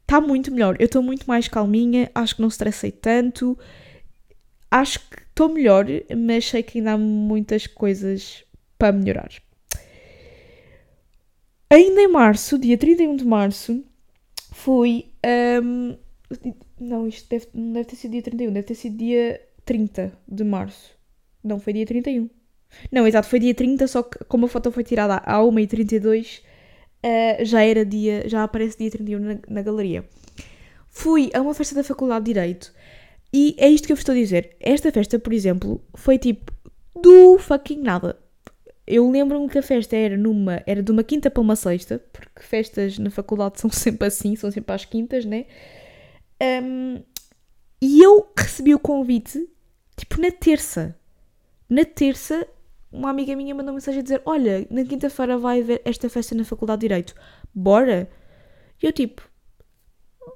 [0.08, 0.76] está muito melhor.
[0.80, 3.56] Eu estou muito mais calminha, acho que não estressei tanto,
[4.70, 5.84] acho que estou melhor,
[6.16, 8.42] mas sei que ainda há muitas coisas
[8.78, 9.30] para melhorar.
[11.68, 13.84] Ainda em março, dia 31 de março,
[14.52, 15.10] fui.
[15.62, 15.94] Um,
[16.80, 20.44] não, isto deve, não deve ter sido dia 31, deve ter sido dia 30 de
[20.44, 20.96] março.
[21.44, 22.30] Não, foi dia 31.
[22.90, 26.42] Não, exato, foi dia 30, só que como a foto foi tirada à 1h32,
[27.04, 30.04] uh, já era dia, já aparece dia 31 na, na galeria.
[30.88, 32.72] Fui a uma festa da Faculdade de Direito
[33.32, 34.56] e é isto que eu vos estou a dizer.
[34.60, 36.52] Esta festa, por exemplo, foi tipo
[37.00, 38.18] do fucking nada.
[38.86, 42.42] Eu lembro-me que a festa era numa, era de uma quinta para uma sexta, porque
[42.42, 45.44] festas na faculdade são sempre assim, são sempre às quintas, né?
[46.40, 47.02] Um,
[47.80, 49.46] e eu recebi o convite,
[49.96, 50.96] tipo, na terça.
[51.68, 52.46] Na terça
[52.90, 56.44] uma amiga minha mandou mensagem a dizer: Olha, na quinta-feira vai haver esta festa na
[56.44, 57.14] Faculdade de Direito,
[57.54, 58.08] bora?
[58.82, 59.28] E eu tipo: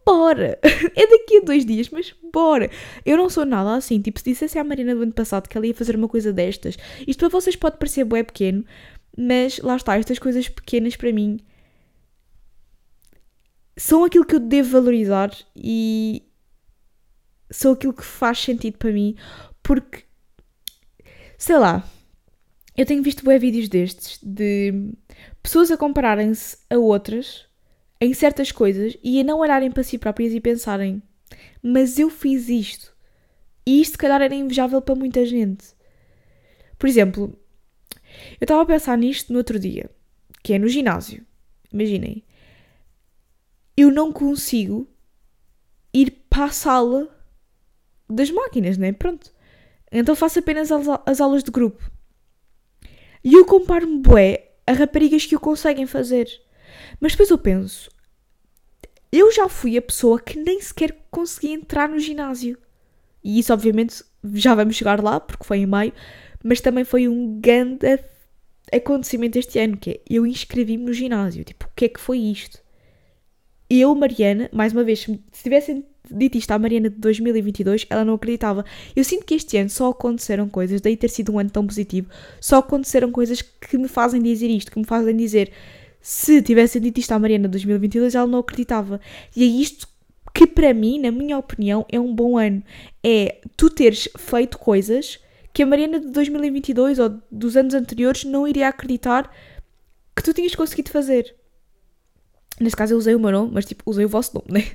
[0.05, 0.59] Bora!
[0.63, 2.71] é daqui a dois dias, mas bora!
[3.05, 4.01] Eu não sou nada assim.
[4.01, 6.77] Tipo, se dissesse à Marina do ano passado que ela ia fazer uma coisa destas,
[7.07, 8.65] isto para vocês pode parecer bué pequeno,
[9.17, 11.39] mas lá está, estas coisas pequenas para mim
[13.77, 16.23] são aquilo que eu devo valorizar e
[17.51, 19.17] são aquilo que faz sentido para mim,
[19.63, 20.05] porque
[21.39, 21.85] sei lá,
[22.77, 24.93] eu tenho visto bem vídeos destes de
[25.43, 27.47] pessoas a compararem-se a outras
[28.01, 31.03] em certas coisas e a não olharem para si próprias e pensarem:
[31.63, 32.93] mas eu fiz isto.
[33.65, 35.67] E isto, se calhar, era invejável para muita gente.
[36.79, 37.39] Por exemplo,
[38.41, 39.89] eu estava a pensar nisto no outro dia,
[40.43, 41.25] que é no ginásio.
[41.73, 42.25] Imaginem,
[43.77, 44.89] eu não consigo
[45.95, 47.09] ir para a sala
[48.09, 48.93] das máquinas, né?
[48.93, 49.33] Pronto.
[49.93, 50.71] Então faço apenas
[51.07, 51.89] as aulas de grupo.
[53.25, 56.29] E eu comparo-me bué a raparigas que o conseguem fazer.
[57.01, 57.91] Mas depois eu penso,
[59.11, 62.57] eu já fui a pessoa que nem sequer conseguia entrar no ginásio.
[63.23, 64.03] E isso, obviamente,
[64.35, 65.93] já vamos chegar lá, porque foi em maio,
[66.43, 67.87] mas também foi um grande
[68.73, 71.45] acontecimento este ano, que é, eu inscrevi-me no ginásio.
[71.45, 72.59] Tipo, o que é que foi isto?
[73.69, 78.15] Eu, Mariana, mais uma vez, se tivessem dito isto à Mariana de 2022, ela não
[78.15, 78.65] acreditava.
[78.95, 82.09] Eu sinto que este ano só aconteceram coisas, daí ter sido um ano tão positivo,
[82.41, 85.53] só aconteceram coisas que me fazem dizer isto, que me fazem dizer
[86.01, 89.01] se tivessem dito isto à Mariana de 2022, ela não acreditava.
[89.37, 89.87] E é isto
[90.35, 92.63] que, para mim, na minha opinião, é um bom ano.
[93.05, 95.21] É tu teres feito coisas
[95.53, 99.31] que a Mariana de 2022 ou dos anos anteriores não iria acreditar
[100.17, 101.35] que tu tinhas conseguido fazer.
[102.59, 104.67] Neste caso eu usei o meu nome, mas tipo, usei o vosso nome, né?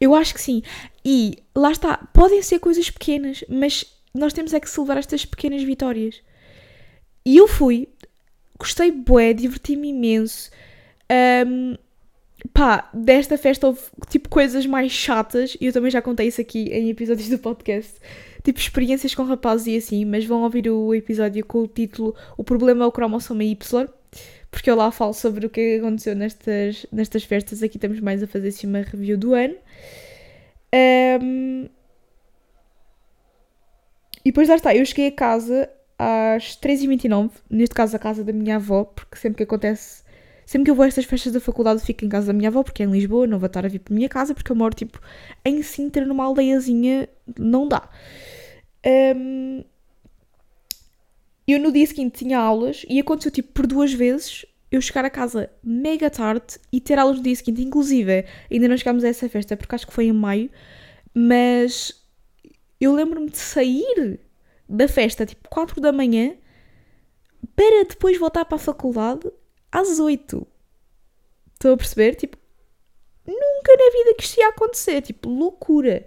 [0.00, 0.62] Eu acho que sim.
[1.04, 5.62] E lá está, podem ser coisas pequenas, mas nós temos é que celebrar estas pequenas
[5.62, 6.20] vitórias.
[7.26, 7.88] E eu fui,
[8.58, 10.50] gostei bué, diverti-me imenso.
[11.46, 11.76] Um,
[12.52, 16.68] pá, desta festa houve tipo coisas mais chatas, e eu também já contei isso aqui
[16.70, 17.94] em episódios do podcast,
[18.42, 22.44] tipo experiências com rapazes e assim, mas vão ouvir o episódio com o título O
[22.44, 23.88] Problema é o Cromossomo Y,
[24.54, 27.60] porque eu lá falo sobre o que aconteceu nestas, nestas festas.
[27.60, 29.56] Aqui estamos mais a fazer assim uma review do ano.
[31.20, 31.68] Um,
[34.24, 38.32] e depois lá está, eu cheguei a casa às 3h29, neste caso a casa da
[38.32, 40.04] minha avó, porque sempre que acontece,
[40.46, 42.62] sempre que eu vou a estas festas da faculdade fico em casa da minha avó,
[42.62, 44.56] porque é em Lisboa, não vou estar a vir para a minha casa, porque eu
[44.56, 45.00] moro tipo
[45.44, 47.88] em Sintra, numa aldeiazinha, não dá.
[49.16, 49.64] Um,
[51.46, 55.10] eu no dia seguinte tinha aulas e aconteceu tipo por duas vezes eu chegar a
[55.10, 57.62] casa mega tarde e ter aulas no dia seguinte.
[57.62, 60.50] Inclusive, ainda não chegámos a essa festa porque acho que foi em maio,
[61.14, 62.02] mas
[62.80, 64.20] eu lembro-me de sair
[64.68, 66.34] da festa tipo 4 da manhã
[67.54, 69.30] para depois voltar para a faculdade
[69.70, 70.46] às 8.
[71.54, 72.14] Estou a perceber?
[72.14, 72.36] Tipo,
[73.26, 75.02] nunca na vida que isto ia acontecer.
[75.02, 76.06] Tipo, loucura.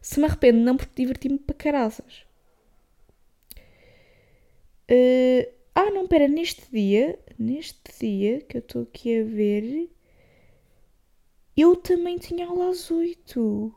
[0.00, 2.23] Se me arrependo, não porque diverti-me para caraças.
[4.90, 9.90] Uh, ah, não, pera, neste dia, neste dia que eu estou aqui a ver,
[11.56, 13.74] eu também tinha aula às 8.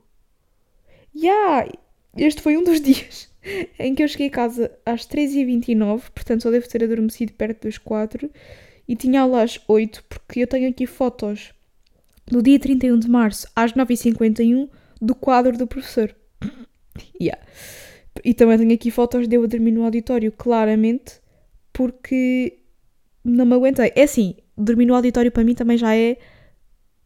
[1.15, 1.71] Yeah,
[2.15, 3.31] este foi um dos dias
[3.79, 7.77] em que eu cheguei a casa às 3h29, portanto só devo ter adormecido perto das
[7.77, 8.29] 4
[8.87, 11.53] e tinha aula às 8, porque eu tenho aqui fotos
[12.25, 14.69] do dia 31 de março às 9h51
[15.01, 16.13] do quadro do professor.
[17.19, 17.41] yeah.
[18.23, 21.19] E também tenho aqui fotos de eu a dormir no auditório, claramente,
[21.73, 22.59] porque
[23.23, 23.91] não me aguentei.
[23.95, 26.17] É assim, dormir no auditório para mim também já é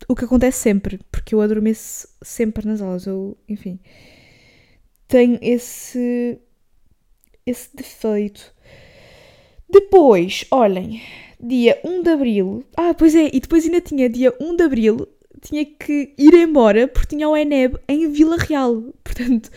[0.07, 3.05] o que acontece sempre, porque eu adormeço sempre nas aulas.
[3.05, 3.79] Eu, enfim,
[5.07, 6.39] tenho esse,
[7.45, 8.53] esse defeito.
[9.69, 11.01] Depois, olhem,
[11.39, 12.65] dia 1 de abril.
[12.75, 15.07] Ah, pois é, e depois ainda tinha dia 1 de abril
[15.41, 18.81] tinha que ir embora porque tinha o ENEB em Vila Real.
[19.03, 19.49] Portanto,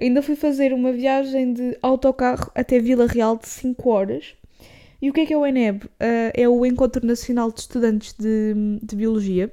[0.00, 4.34] ainda fui fazer uma viagem de autocarro até Vila Real de 5 horas.
[5.00, 5.84] E o que é que é o ENEB?
[5.84, 5.88] Uh,
[6.32, 9.52] é o Encontro Nacional de Estudantes de, de Biologia.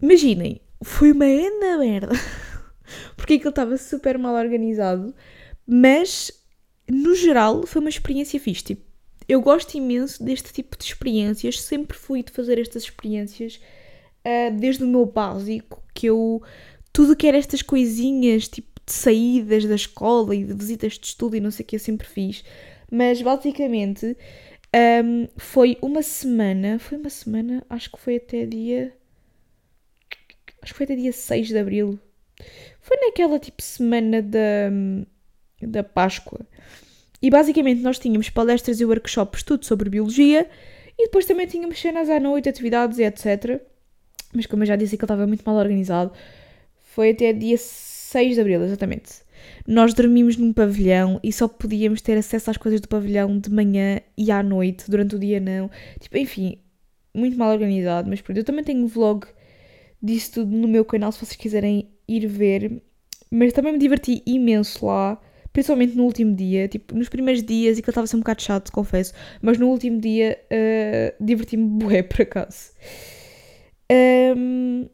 [0.00, 2.12] Imaginem, foi uma enda merda.
[3.16, 5.14] porque aquilo estava super mal organizado.
[5.66, 6.30] Mas,
[6.88, 8.62] no geral, foi uma experiência fixe.
[8.62, 8.82] Tipo,
[9.28, 11.60] eu gosto imenso deste tipo de experiências.
[11.60, 13.60] Sempre fui de fazer estas experiências
[14.26, 16.42] uh, desde o meu básico, que eu
[16.94, 21.36] tudo que era estas coisinhas, tipo de saídas da escola e de visitas de estudo
[21.36, 22.44] e não sei o que eu sempre fiz.
[22.90, 24.16] Mas basicamente
[25.04, 28.94] um, foi uma semana, foi uma semana, acho que foi até dia.
[30.62, 31.98] Acho que foi até dia 6 de Abril.
[32.80, 34.70] Foi naquela tipo semana da,
[35.62, 36.46] da Páscoa.
[37.20, 40.48] E basicamente nós tínhamos palestras e workshops tudo sobre biologia
[40.96, 43.73] e depois também tínhamos cenas à noite, atividades e etc
[44.34, 46.12] mas como eu já disse que estava muito mal organizado,
[46.94, 49.24] foi até dia 6 de abril, exatamente.
[49.66, 54.00] Nós dormimos num pavilhão e só podíamos ter acesso às coisas do pavilhão de manhã
[54.16, 55.70] e à noite, durante o dia não.
[55.98, 56.58] Tipo, enfim,
[57.14, 58.38] muito mal organizado, mas pronto.
[58.38, 59.26] Eu também tenho um vlog
[60.02, 62.82] disso tudo no meu canal se vocês quiserem ir ver.
[63.30, 65.20] Mas também me diverti imenso lá,
[65.52, 66.68] principalmente no último dia.
[66.68, 69.12] Tipo, nos primeiros dias, e que estava a ser um bocado chato, confesso.
[69.40, 72.72] Mas no último dia uh, diverti-me bué, por acaso.
[73.90, 74.88] Um...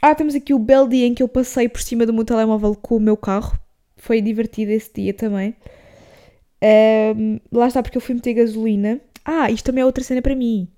[0.00, 2.74] Ah, temos aqui o belo dia em que eu passei por cima do meu telemóvel
[2.74, 3.56] com o meu carro.
[3.96, 5.54] Foi divertido esse dia também.
[7.16, 9.00] Um, lá está, porque eu fui meter gasolina.
[9.24, 10.68] Ah, isto também é outra cena para mim.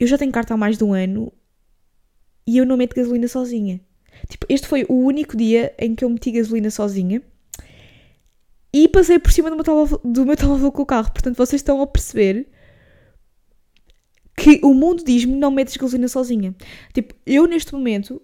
[0.00, 1.32] Eu já tenho carta há mais de um ano
[2.46, 3.80] e eu não meto gasolina sozinha.
[4.28, 7.22] Tipo, este foi o único dia em que eu meti gasolina sozinha
[8.72, 11.12] e passei por cima do meu telemóvel, do meu telemóvel com o carro.
[11.12, 12.48] Portanto, vocês estão a perceber
[14.38, 16.54] que o mundo diz-me não metes gasolina sozinha.
[16.94, 18.22] Tipo, eu neste momento,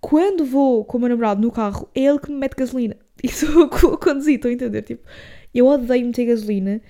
[0.00, 2.96] quando vou com o meu namorado no carro, é ele que me mete gasolina.
[3.22, 4.82] E sou eu que vou estão a entender?
[4.82, 5.06] Tipo,
[5.54, 6.80] eu odeio meter gasolina.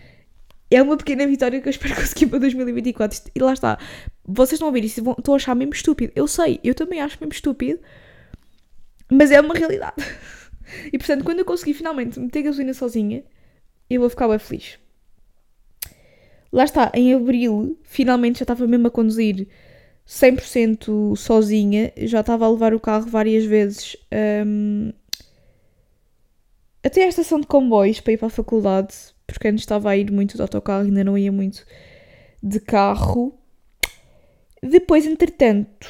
[0.70, 3.30] É uma pequena vitória que eu espero conseguir para 2024.
[3.34, 3.78] E lá está.
[4.24, 6.10] Vocês estão a ouvir isso e estão a achar mesmo estúpido.
[6.16, 7.80] Eu sei, eu também acho mesmo estúpido.
[9.10, 9.96] Mas é uma realidade.
[10.90, 13.22] E portanto, quando eu conseguir finalmente meter gasolina sozinha,
[13.90, 14.78] eu vou ficar bem feliz.
[16.52, 19.48] Lá está, em abril, finalmente já estava mesmo a conduzir
[20.06, 21.92] 100% sozinha.
[21.96, 23.96] Já estava a levar o carro várias vezes
[24.46, 24.92] um,
[26.82, 28.94] até a estação de comboios para ir para a faculdade,
[29.26, 31.64] porque antes estava a ir muito de autocarro, ainda não ia muito
[32.42, 33.38] de carro.
[34.62, 35.88] Depois, entretanto,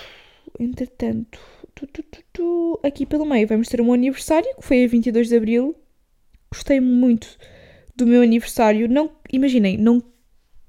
[0.61, 1.41] entretanto,
[1.75, 5.37] tu, tu, tu, aqui pelo meio vamos ter um aniversário, que foi a 22 de
[5.37, 5.75] Abril.
[6.53, 7.39] Gostei muito
[7.97, 8.87] do meu aniversário.
[8.89, 10.03] Não, imaginem, não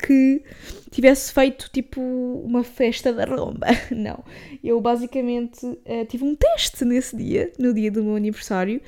[0.05, 0.43] que
[0.91, 3.67] tivesse feito tipo uma festa da romba.
[3.89, 4.23] Não.
[4.61, 8.81] Eu basicamente uh, tive um teste nesse dia, no dia do meu aniversário.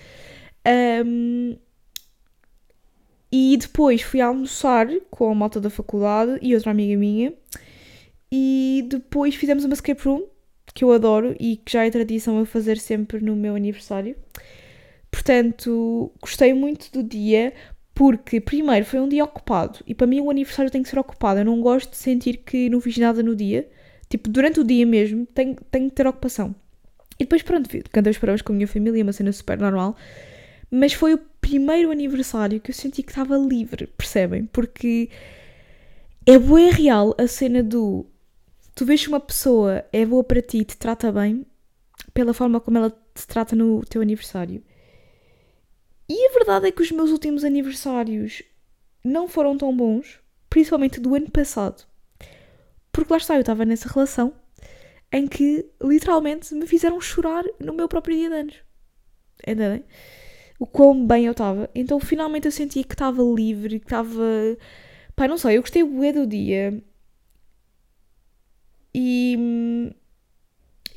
[1.06, 1.56] Um,
[3.32, 7.34] e depois fui almoçar com a malta da faculdade e outra amiga minha.
[8.32, 10.23] E depois fizemos uma escape room,
[10.73, 14.15] que eu adoro e que já é tradição eu fazer sempre no meu aniversário.
[15.10, 17.54] Portanto, gostei muito do dia
[17.95, 21.39] porque, primeiro, foi um dia ocupado e para mim o aniversário tem que ser ocupado.
[21.39, 23.67] Eu não gosto de sentir que não fiz nada no dia.
[24.10, 26.53] Tipo, durante o dia mesmo, tenho, tenho que ter ocupação.
[27.17, 29.95] E depois, pronto, cantei os parabéns com a minha família, uma cena super normal.
[30.69, 34.45] Mas foi o primeiro aniversário que eu senti que estava livre, percebem?
[34.45, 35.10] Porque
[36.25, 38.05] é boa real a cena do
[38.75, 41.45] tu vês uma pessoa é boa para ti, te trata bem,
[42.13, 44.62] pela forma como ela te trata no teu aniversário.
[46.08, 48.44] E a verdade é que os meus últimos aniversários
[49.04, 51.84] não foram tão bons, principalmente do ano passado.
[52.91, 54.34] Porque lá está, eu estava nessa relação
[55.12, 58.56] em que literalmente me fizeram chorar no meu próprio dia de anos.
[59.46, 59.84] Entendem?
[60.60, 61.70] o quão bem eu estava.
[61.76, 64.24] Então finalmente eu senti que estava livre, que estava.
[65.15, 66.82] Pai, não sei, eu gostei bué do dia.
[68.94, 69.94] E.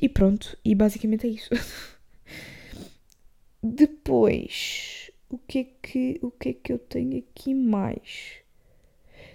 [0.01, 1.49] E pronto, e basicamente é isso.
[3.61, 4.98] Depois,
[5.29, 8.37] o que é que, o que é que eu tenho aqui mais?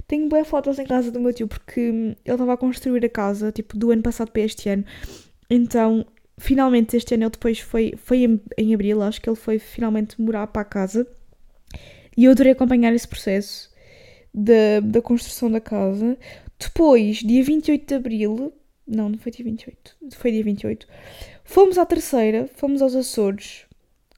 [0.07, 3.51] Tenho boas fotos em casa do meu tio porque ele estava a construir a casa,
[3.53, 4.85] tipo, do ano passado para este ano.
[5.49, 6.07] Então
[6.39, 10.21] finalmente este ano ele depois foi, foi em, em abril, acho que ele foi finalmente
[10.21, 11.07] morar para a casa
[12.17, 13.73] e eu adorei acompanhar esse processo
[14.33, 16.17] da, da construção da casa.
[16.59, 18.53] Depois, dia 28 de abril,
[18.87, 20.87] não, não foi dia 28, foi dia 28,
[21.45, 23.67] fomos à terceira, fomos aos Açores.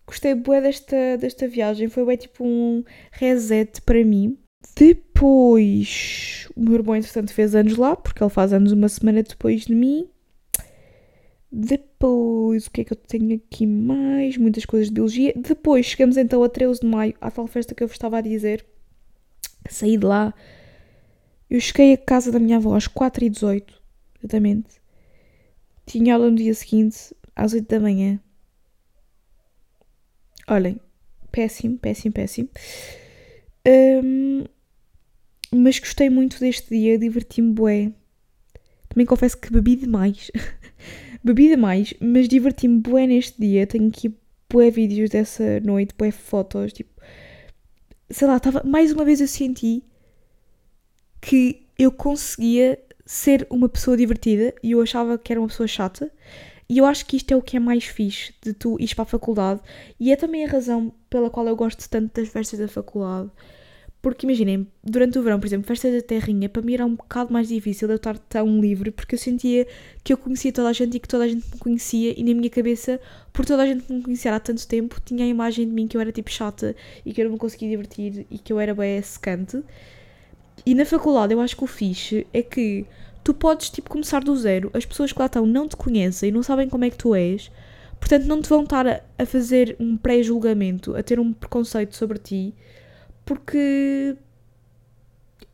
[0.06, 4.38] Gostei bué desta, desta viagem, foi bem tipo um reset para mim.
[4.76, 9.62] Depois, o meu irmão, entretanto, fez anos lá, porque ele faz anos uma semana depois
[9.62, 10.08] de mim.
[11.50, 14.36] Depois, o que é que eu tenho aqui mais?
[14.36, 15.32] Muitas coisas de biologia.
[15.34, 18.20] Depois, chegamos então a 13 de maio, à tal festa que eu vos estava a
[18.20, 18.64] dizer.
[19.68, 20.34] Saí de lá.
[21.48, 23.64] Eu cheguei à casa da minha avó às 4h18,
[24.18, 24.80] exatamente.
[25.86, 28.20] Tinha aula no dia seguinte, às 8 da manhã.
[30.48, 30.80] Olhem,
[31.32, 32.48] péssimo, péssimo, péssimo.
[33.66, 34.44] Um,
[35.52, 37.92] mas gostei muito deste dia, diverti-me bué.
[38.88, 40.30] Também confesso que bebi demais.
[41.24, 43.66] Bebi demais, mas diverti-me bué neste dia.
[43.66, 44.14] Tenho aqui
[44.48, 47.02] bué vídeos dessa noite, bué fotos, tipo...
[48.08, 48.62] Sei lá, estava...
[48.64, 49.82] Mais uma vez eu senti
[51.20, 56.12] que eu conseguia ser uma pessoa divertida e eu achava que era uma pessoa chata.
[56.68, 59.04] E eu acho que isto é o que é mais fixe de tu ires para
[59.04, 59.60] a faculdade.
[60.00, 63.30] E é também a razão pela qual eu gosto tanto das festas da faculdade.
[64.02, 67.32] Porque imaginem, durante o verão, por exemplo, festa da terrinha, para mim era um bocado
[67.32, 69.66] mais difícil eu estar tão livre, porque eu sentia
[70.04, 72.32] que eu conhecia toda a gente e que toda a gente me conhecia, e na
[72.32, 73.00] minha cabeça,
[73.32, 75.96] por toda a gente me conhecer há tanto tempo, tinha a imagem de mim que
[75.96, 78.72] eu era tipo chata e que eu não me conseguia divertir e que eu era
[78.74, 79.60] bem secante.
[80.64, 82.86] E na faculdade eu acho que o fixe é que
[83.26, 84.70] tu podes, tipo, começar do zero.
[84.72, 87.50] As pessoas que lá estão não te conhecem, não sabem como é que tu és.
[87.98, 92.18] Portanto, não te vão estar a, a fazer um pré-julgamento, a ter um preconceito sobre
[92.18, 92.54] ti.
[93.24, 94.16] Porque...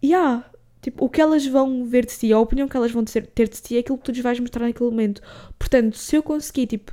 [0.05, 0.45] Yeah,
[0.83, 3.49] Tipo, o que elas vão ver de ti, a opinião que elas vão ter, ter
[3.49, 5.23] de ti é aquilo que tu lhes vais mostrar naquele momento.
[5.57, 6.93] Portanto, se eu conseguir, tipo,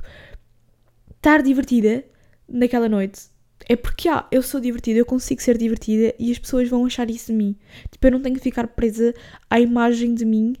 [1.16, 2.04] estar divertida
[2.48, 3.22] naquela noite,
[3.68, 7.10] é porque, ah, eu sou divertida, eu consigo ser divertida e as pessoas vão achar
[7.10, 7.56] isso de mim.
[7.90, 9.12] Tipo, eu não tenho que ficar presa
[9.50, 10.54] à imagem de mim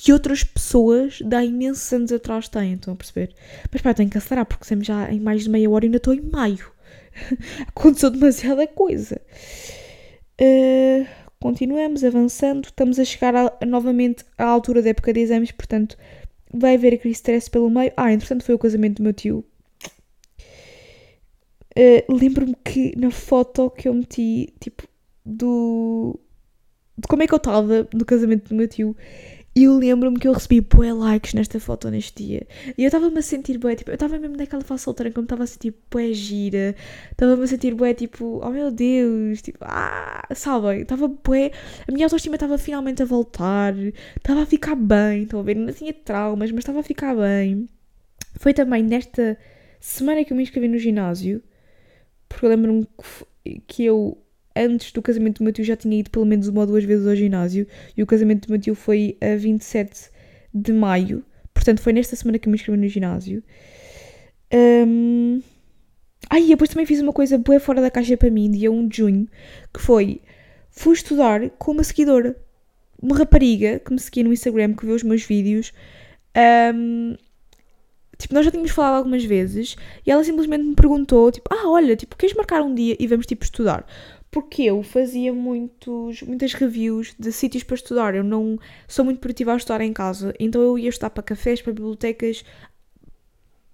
[0.00, 3.34] que outras pessoas de há imensos anos atrás têm, estão a perceber?
[3.70, 5.88] Mas pá, eu tenho que acelerar porque sempre já em mais de meia hora e
[5.88, 6.70] ainda estou em maio.
[7.66, 9.20] Aconteceu demasiada coisa.
[10.40, 11.04] Uh,
[11.40, 15.98] continuamos avançando, estamos a chegar a, novamente à altura da época de exames, portanto
[16.54, 17.92] vai haver aquele stress pelo meio.
[17.96, 19.44] Ah, entretanto foi o casamento do meu tio.
[21.76, 24.84] Uh, Lembro-me que na foto que eu meti, tipo,
[25.26, 26.20] do.
[26.96, 28.96] de como é que eu estava no casamento do meu tio,
[29.58, 32.46] e eu lembro-me que eu recebi bué likes nesta foto neste dia.
[32.76, 35.42] E eu estava-me a sentir bué, tipo, eu estava mesmo naquela fase solteira como estava
[35.42, 36.76] a sentir bué gira.
[37.10, 40.82] Estava-me a sentir bué, tipo, oh meu Deus, tipo, ah, sabem?
[40.82, 41.50] Estava bué,
[41.88, 43.74] a minha autoestima estava finalmente a voltar.
[44.16, 45.56] Estava a ficar bem, estão a ver?
[45.56, 47.68] Não tinha traumas, mas estava a ficar bem.
[48.36, 49.36] Foi também nesta
[49.80, 51.42] semana que eu me inscrevi no ginásio.
[52.28, 52.86] Porque eu lembro-me
[53.66, 54.22] que eu
[54.58, 57.06] antes do casamento do meu tio já tinha ido pelo menos uma ou duas vezes
[57.06, 60.10] ao ginásio e o casamento do meu tio foi a 27
[60.52, 63.42] de maio, portanto foi nesta semana que me inscrevi no ginásio.
[64.52, 65.42] Um...
[66.30, 68.96] Ai, depois também fiz uma coisa boa fora da caixa para mim, dia 1 de
[68.98, 69.28] junho,
[69.72, 70.20] que foi
[70.70, 72.36] fui estudar com uma seguidora,
[73.02, 75.72] uma rapariga que me seguia no Instagram, que viu os meus vídeos.
[76.74, 77.16] Um,
[78.16, 81.96] tipo, nós já tínhamos falado algumas vezes e ela simplesmente me perguntou, tipo, ah, olha,
[81.96, 83.86] tipo, queres marcar um dia e vamos, tipo, estudar?
[84.30, 88.14] Porque eu fazia muitos, muitas reviews de sítios para estudar.
[88.14, 91.62] Eu não sou muito produtiva a estudar em casa, então eu ia estudar para cafés,
[91.62, 92.44] para bibliotecas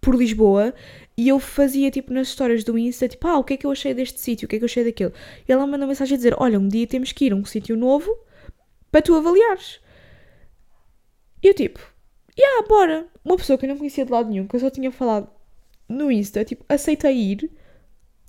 [0.01, 0.75] por Lisboa
[1.17, 3.71] e eu fazia tipo nas histórias do Insta, tipo, ah, o que é que eu
[3.71, 5.13] achei deste sítio, o que é que eu achei daquilo.
[5.49, 7.77] E ela mandou mensagem a dizer: Olha, um dia temos que ir a um sítio
[7.77, 8.15] novo
[8.91, 9.81] para tu avaliares.
[11.43, 11.81] E eu tipo,
[12.39, 13.09] yeah, bora.
[13.25, 15.29] Uma pessoa que eu não conhecia de lado nenhum, que eu só tinha falado
[15.89, 17.51] no Insta, tipo, aceitei ir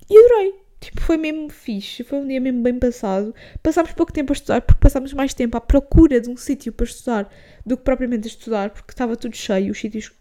[0.08, 0.65] e adorei.
[0.80, 3.34] Tipo, foi mesmo fixe, foi um dia mesmo bem passado.
[3.62, 6.84] Passámos pouco tempo a estudar, porque passámos mais tempo à procura de um sítio para
[6.84, 7.32] estudar
[7.64, 10.12] do que propriamente a estudar, porque estava tudo cheio, os sítios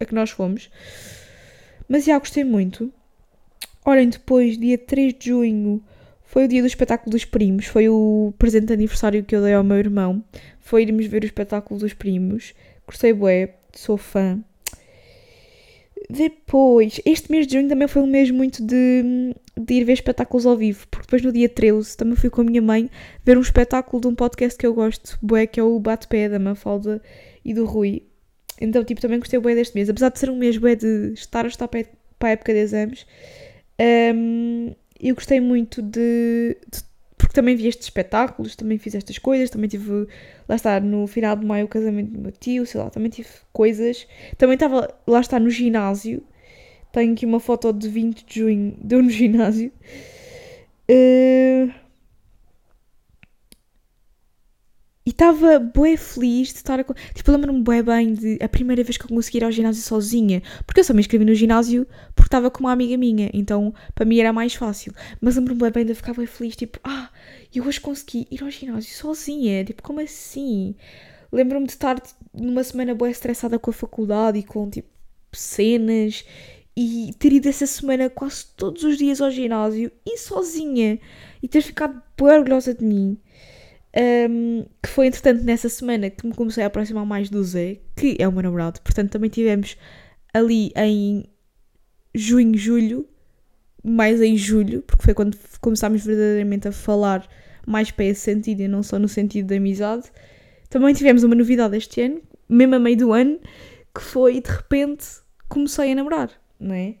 [0.00, 0.70] a que nós fomos.
[1.88, 2.92] Mas já gostei muito.
[3.84, 5.82] Olhem, depois, dia 3 de junho,
[6.24, 7.66] foi o dia do espetáculo dos primos.
[7.66, 10.22] Foi o presente de aniversário que eu dei ao meu irmão.
[10.60, 12.54] Foi irmos ver o espetáculo dos primos.
[12.86, 14.42] Gostei bué, sou fã.
[16.10, 20.46] Depois, este mês de junho também foi um mês muito de, de ir ver espetáculos
[20.46, 22.90] ao vivo, porque depois no dia 13 também fui com a minha mãe
[23.24, 26.38] ver um espetáculo de um podcast que eu gosto, bué, que é o Bate-Pé da
[26.38, 27.02] Mafalda
[27.44, 28.04] e do Rui.
[28.58, 29.90] Então, tipo, também gostei bué deste mês.
[29.90, 31.84] Apesar de ser um mês bué de estar a estar para
[32.22, 33.06] a época de exames,
[34.14, 36.82] um, eu gostei muito de, de
[37.38, 40.08] também vi estes espetáculos, também fiz estas coisas, também tive,
[40.48, 43.28] lá está, no final de maio o casamento do meu tio, sei lá, também tive
[43.52, 44.08] coisas.
[44.36, 46.20] Também estava, lá está, no ginásio.
[46.90, 49.70] Tenho aqui uma foto de 20 de junho, deu no ginásio.
[50.90, 51.72] Uh,
[55.08, 56.84] E estava bué feliz de estar a...
[57.14, 60.42] Tipo, lembro-me bué bem de a primeira vez que eu consegui ir ao ginásio sozinha.
[60.66, 63.30] Porque eu só me inscrevi no ginásio porque estava com uma amiga minha.
[63.32, 64.92] Então, para mim era mais fácil.
[65.18, 66.56] Mas lembro-me bué bem de ficar bué feliz.
[66.56, 67.08] Tipo, ah,
[67.54, 69.64] eu hoje consegui ir ao ginásio sozinha.
[69.64, 70.74] Tipo, como assim?
[71.32, 71.96] Lembro-me de estar
[72.34, 74.90] numa semana bué estressada com a faculdade e com, tipo,
[75.32, 76.22] cenas.
[76.76, 81.00] E ter ido essa semana quase todos os dias ao ginásio e sozinha.
[81.42, 83.18] E ter ficado bué orgulhosa de mim.
[84.00, 88.16] Um, que foi entretanto nessa semana que me comecei a aproximar mais do Zé, que
[88.20, 88.80] é o meu namorado.
[88.80, 89.76] Portanto, também tivemos
[90.32, 91.28] ali em
[92.14, 93.08] junho, julho,
[93.82, 97.28] mais em julho, porque foi quando começámos verdadeiramente a falar
[97.66, 100.04] mais para esse sentido e não só no sentido da amizade.
[100.70, 103.40] Também tivemos uma novidade este ano, mesmo a meio do ano,
[103.94, 105.06] que foi de repente
[105.48, 106.30] comecei a namorar,
[106.60, 106.96] não é?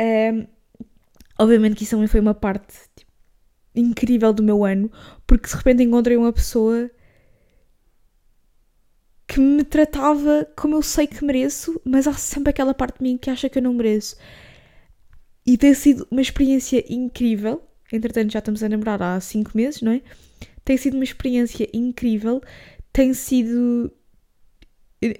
[0.00, 0.46] Um,
[1.38, 2.87] obviamente que isso também foi uma parte
[3.78, 4.90] incrível do meu ano,
[5.26, 6.90] porque de repente encontrei uma pessoa
[9.26, 13.18] que me tratava como eu sei que mereço, mas há sempre aquela parte de mim
[13.18, 14.16] que acha que eu não mereço.
[15.46, 17.62] E tem sido uma experiência incrível.
[17.92, 20.02] Entretanto, já estamos a namorar há 5 meses, não é?
[20.64, 22.42] Tem sido uma experiência incrível.
[22.92, 23.90] Tem sido.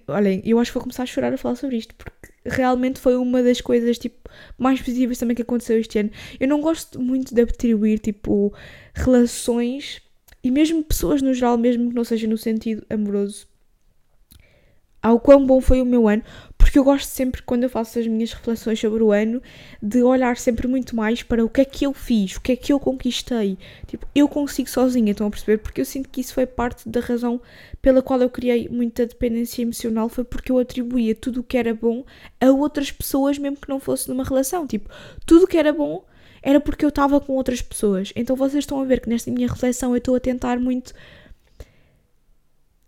[0.07, 2.13] Olhem, eu acho que vou começar a chorar a falar sobre isto, porque
[2.49, 6.11] realmente foi uma das coisas tipo, mais positivas também que aconteceu este ano.
[6.39, 8.53] Eu não gosto muito de atribuir tipo
[8.95, 10.01] relações
[10.43, 13.47] e mesmo pessoas no geral, mesmo que não seja no sentido amoroso,
[15.03, 16.23] ao quão bom foi o meu ano,
[16.69, 19.41] porque eu gosto sempre, quando eu faço as minhas reflexões sobre o ano,
[19.83, 22.57] de olhar sempre muito mais para o que é que eu fiz, o que é
[22.57, 23.57] que eu conquistei.
[23.87, 25.57] Tipo, eu consigo sozinha, estão a perceber?
[25.57, 27.41] Porque eu sinto que isso foi parte da razão
[27.81, 31.73] pela qual eu criei muita dependência emocional, foi porque eu atribuía tudo o que era
[31.73, 32.05] bom
[32.39, 34.67] a outras pessoas, mesmo que não fosse numa relação.
[34.67, 34.91] Tipo,
[35.25, 36.05] tudo o que era bom
[36.43, 38.13] era porque eu estava com outras pessoas.
[38.15, 40.93] Então vocês estão a ver que nesta minha reflexão eu estou a tentar muito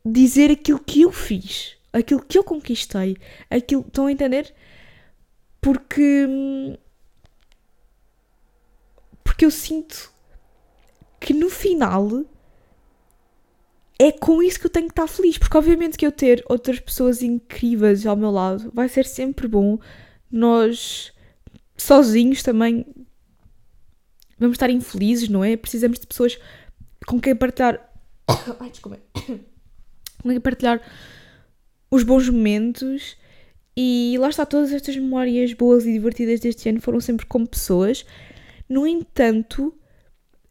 [0.04, 3.16] dizer aquilo que eu fiz aquilo que eu conquistei,
[3.48, 3.84] aquilo.
[3.86, 4.54] Estão a entender?
[5.60, 6.26] Porque.
[9.22, 10.12] Porque eu sinto
[11.20, 12.24] que no final
[13.98, 15.36] é com isso que eu tenho que estar feliz.
[15.38, 19.78] Porque, obviamente, que eu ter outras pessoas incríveis ao meu lado vai ser sempre bom.
[20.30, 21.12] Nós,
[21.76, 22.86] sozinhos, também
[24.38, 25.56] vamos estar infelizes, não é?
[25.56, 26.38] Precisamos de pessoas
[27.06, 27.92] com quem partilhar.
[28.58, 28.98] Ai, desculpa.
[30.22, 30.80] com quem partilhar
[31.90, 33.16] os bons momentos
[33.76, 38.04] e lá está, todas estas memórias boas e divertidas deste ano foram sempre com pessoas.
[38.68, 39.74] No entanto,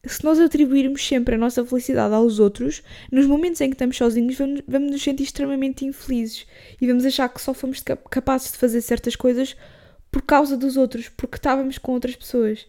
[0.04, 2.82] se nós atribuirmos sempre a nossa felicidade aos outros,
[3.12, 6.46] nos momentos em que estamos sozinhos, vamos, vamos nos sentir extremamente infelizes
[6.80, 9.56] e vamos achar que só fomos capazes de fazer certas coisas
[10.10, 12.66] por causa dos outros, porque estávamos com outras pessoas.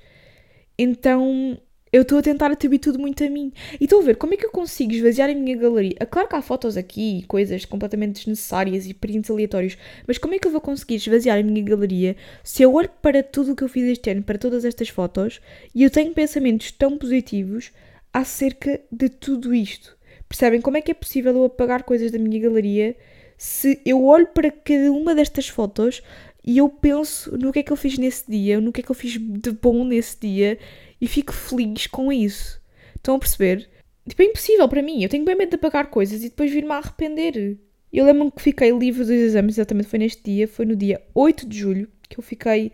[0.78, 1.59] Então,
[1.92, 3.52] eu estou a tentar atribuir tudo muito a mim.
[3.80, 5.96] E estou a ver como é que eu consigo esvaziar a minha galeria.
[6.00, 9.78] É claro que há fotos aqui e coisas completamente desnecessárias e prints aleatórios,
[10.08, 13.22] mas como é que eu vou conseguir esvaziar a minha galeria se eu olho para
[13.22, 15.42] tudo o que eu fiz este ano, para todas estas fotos,
[15.76, 17.72] e eu tenho pensamentos tão positivos
[18.14, 19.98] acerca de tudo isto?
[20.30, 22.96] Percebem como é que é possível eu apagar coisas da minha galeria
[23.38, 26.02] se eu olho para cada uma destas fotos
[26.44, 28.89] e eu penso no que é que eu fiz nesse dia, no que é que
[28.89, 30.58] eu fiz de bom nesse dia
[31.00, 32.60] e fico feliz com isso.
[32.96, 33.70] Estão a perceber?
[34.08, 35.04] Tipo, é impossível para mim.
[35.04, 37.58] Eu tenho bem medo de apagar coisas e depois vir-me a arrepender.
[37.94, 41.48] Eu lembro-me que fiquei livre dos exames, exatamente foi neste dia, foi no dia 8
[41.48, 42.72] de julho que eu fiquei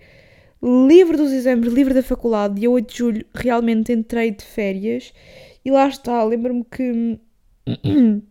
[0.61, 2.55] livre dos exames, livre da faculdade.
[2.59, 5.13] Dia 8 de julho realmente entrei de férias
[5.65, 6.23] e lá está.
[6.23, 7.19] Lembro-me que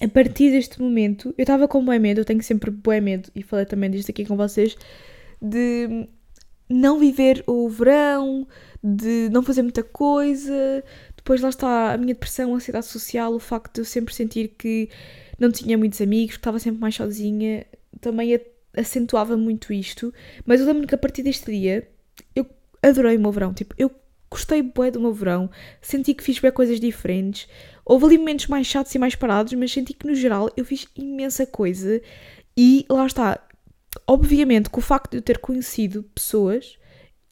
[0.00, 3.42] a partir deste momento eu estava com bem medo, eu tenho sempre bem medo e
[3.42, 4.76] falei também disto aqui com vocês
[5.40, 6.08] de
[6.68, 8.46] não viver o verão,
[8.82, 10.84] de não fazer muita coisa.
[11.16, 14.54] Depois lá está a minha depressão, a ansiedade social, o facto de eu sempre sentir
[14.56, 14.88] que
[15.38, 17.66] não tinha muitos amigos, que estava sempre mais sozinha,
[18.00, 18.40] também
[18.76, 20.14] acentuava muito isto.
[20.46, 21.88] Mas eu lembro que a partir deste dia
[22.36, 22.46] eu
[22.82, 23.52] adorei o meu verão.
[23.52, 23.90] Tipo, eu
[24.30, 25.50] gostei bué do meu verão,
[25.82, 27.48] senti que fiz bué coisas diferentes.
[27.90, 30.86] Houve ali momentos mais chatos e mais parados, mas senti que no geral eu fiz
[30.94, 32.00] imensa coisa.
[32.56, 33.44] E lá está,
[34.06, 36.78] obviamente que o facto de eu ter conhecido pessoas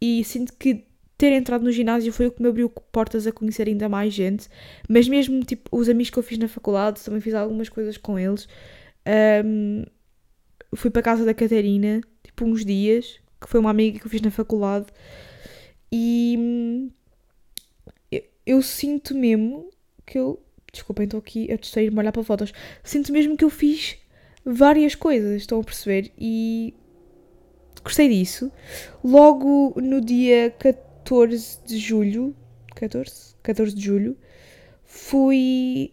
[0.01, 0.85] e sinto que
[1.17, 4.49] ter entrado no ginásio foi o que me abriu portas a conhecer ainda mais gente,
[4.89, 8.19] mas mesmo tipo os amigos que eu fiz na faculdade, também fiz algumas coisas com
[8.19, 8.49] eles.
[9.45, 9.85] Um,
[10.75, 14.11] fui para a casa da Catarina, tipo uns dias, que foi uma amiga que eu
[14.11, 14.87] fiz na faculdade,
[15.93, 16.91] e hum,
[18.11, 19.71] eu, eu sinto mesmo
[20.05, 20.43] que eu.
[20.79, 22.53] Desculpem, estou aqui a distrair-me a olhar para fotos.
[22.85, 23.97] Sinto mesmo que eu fiz
[24.45, 26.13] várias coisas, estão a perceber?
[26.17, 26.73] E
[27.83, 28.51] gostei disso.
[29.03, 32.35] Logo no dia 14 de julho,
[32.77, 33.35] 14?
[33.43, 34.17] 14 de julho,
[34.85, 35.93] fui.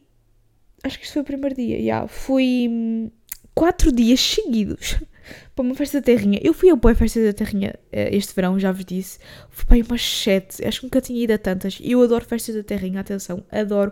[0.84, 1.82] Acho que isto foi o primeiro dia, já.
[1.82, 3.10] Yeah, fui hum,
[3.56, 5.00] quatro dias seguidos
[5.56, 6.40] para uma festa da terrinha.
[6.44, 9.18] Eu fui a boa festa da terrinha eh, este verão, já vos disse.
[9.50, 11.80] Fui para umas sete, acho que nunca tinha ido a tantas.
[11.82, 13.92] Eu adoro festas da terrinha, atenção, adoro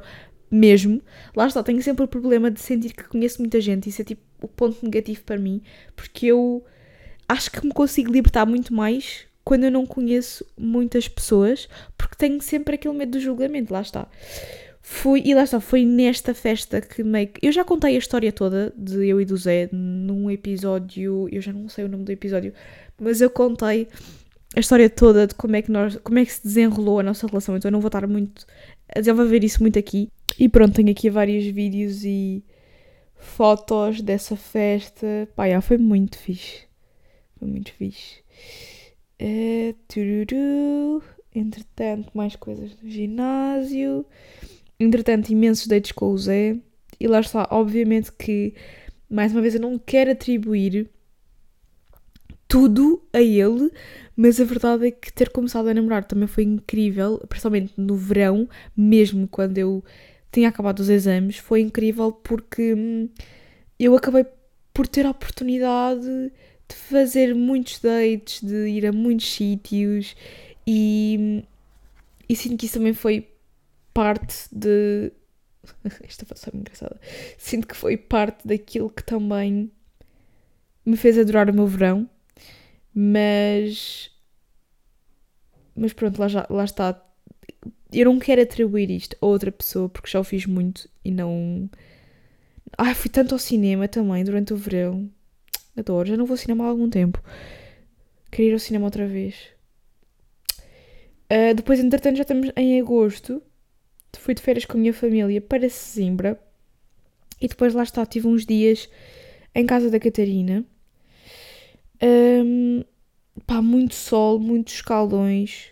[0.53, 1.01] mesmo.
[1.35, 3.89] Lá está, tenho sempre o problema de sentir que conheço muita gente.
[3.89, 5.61] Isso é tipo o ponto negativo para mim,
[5.95, 6.63] porque eu
[7.27, 12.41] acho que me consigo libertar muito mais quando eu não conheço muitas pessoas, porque tenho
[12.41, 14.07] sempre aquele medo do julgamento, lá está.
[14.81, 17.45] Fui, e lá está, foi nesta festa que meio que.
[17.45, 21.27] Eu já contei a história toda de eu e do Zé num episódio.
[21.31, 22.53] Eu já não sei o nome do episódio,
[22.99, 23.87] mas eu contei
[24.55, 25.97] a história toda de como é que nós.
[26.03, 28.45] como é que se desenrolou a nossa relação, então eu não vou estar muito
[28.93, 30.09] a desenvolver isso muito aqui.
[30.39, 32.43] E pronto, tenho aqui vários vídeos e
[33.15, 35.27] fotos dessa festa.
[35.35, 36.63] Pá, já foi muito fixe.
[37.37, 38.21] Foi muito fixe.
[39.21, 41.03] Uh, tururu.
[41.35, 44.05] Entretanto, mais coisas do ginásio.
[44.79, 46.57] Entretanto, imensos dates com o Zé.
[46.99, 48.53] E lá está, obviamente que,
[49.09, 50.89] mais uma vez, eu não quero atribuir
[52.47, 53.71] tudo a ele,
[54.15, 58.47] mas a verdade é que ter começado a namorar também foi incrível, principalmente no verão,
[58.77, 59.83] mesmo quando eu
[60.33, 63.09] tinha acabado os exames, foi incrível porque hum,
[63.79, 64.25] eu acabei
[64.73, 66.01] por ter a oportunidade
[66.69, 70.15] de fazer muitos dates, de ir a muitos sítios
[70.67, 71.43] e, hum,
[72.27, 73.29] e sinto que isso também foi
[73.93, 75.11] parte de
[76.03, 76.99] Esta foi só engraçada.
[77.37, 79.71] Sinto que foi parte daquilo que também
[80.85, 82.09] me fez adorar o meu verão,
[82.93, 84.11] mas.
[85.75, 87.01] Mas pronto, lá, já, lá está.
[87.93, 91.69] Eu não quero atribuir isto a outra pessoa porque já o fiz muito e não.
[92.77, 95.09] Ai, fui tanto ao cinema também durante o verão.
[95.77, 97.21] Adoro, já não vou ao cinema há algum tempo.
[98.31, 99.35] Queria ir ao cinema outra vez.
[101.31, 103.41] Uh, depois, entretanto, já estamos em agosto.
[104.17, 106.39] Fui de férias com a minha família para Sesimbra.
[107.39, 108.89] E depois lá está, tive uns dias
[109.53, 110.65] em casa da Catarina.
[112.01, 112.83] Um,
[113.45, 115.71] pá, muito sol, muitos escaldões.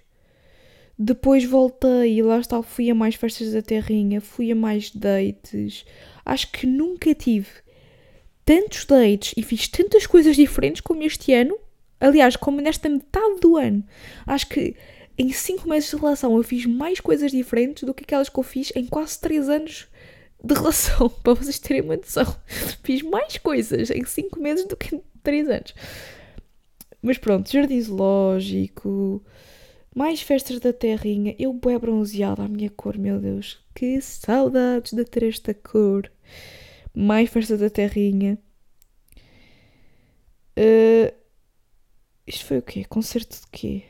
[1.04, 5.84] Depois voltei e lá está, fui a mais festas da terrinha, fui a mais dates.
[6.24, 7.49] Acho que nunca tive
[8.45, 11.58] tantos dates e fiz tantas coisas diferentes como este ano.
[11.99, 13.84] Aliás, como nesta metade do ano.
[14.28, 14.76] Acho que
[15.18, 18.43] em 5 meses de relação eu fiz mais coisas diferentes do que aquelas que eu
[18.43, 19.88] fiz em quase 3 anos
[20.43, 21.10] de relação.
[21.10, 22.28] Para vocês terem uma noção.
[22.84, 25.74] Fiz mais coisas em 5 meses do que em 3 anos.
[27.02, 29.26] Mas pronto, jardim zoológico,
[29.96, 31.36] mais festas da terrinha.
[31.38, 33.64] Eu bué bronzeada, a minha cor, meu Deus.
[33.76, 36.12] Que saudades de ter esta cor.
[36.94, 38.38] Mais festas da terrinha.
[40.58, 41.14] Uh,
[42.26, 42.86] isto foi o quê?
[42.86, 43.84] Concerto de quê?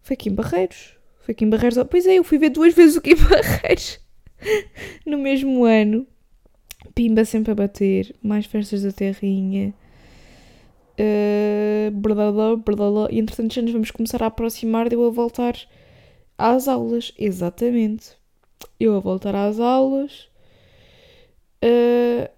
[0.00, 0.96] Foi aqui em Barreiros.
[1.20, 1.78] Foi aqui em Barreiros.
[1.90, 4.00] Pois é, eu fui ver duas vezes o que em Barreiros.
[5.04, 6.06] no mesmo ano.
[6.94, 8.14] Pimba sempre a bater.
[8.22, 9.74] Mais festas da terrinha.
[10.98, 15.56] Uh, blá, blá, E entretanto já nos vamos começar a aproximar de eu a voltar
[16.38, 17.12] às aulas.
[17.18, 18.12] Exatamente.
[18.80, 20.28] Eu a voltar às aulas.
[21.62, 22.28] Uh,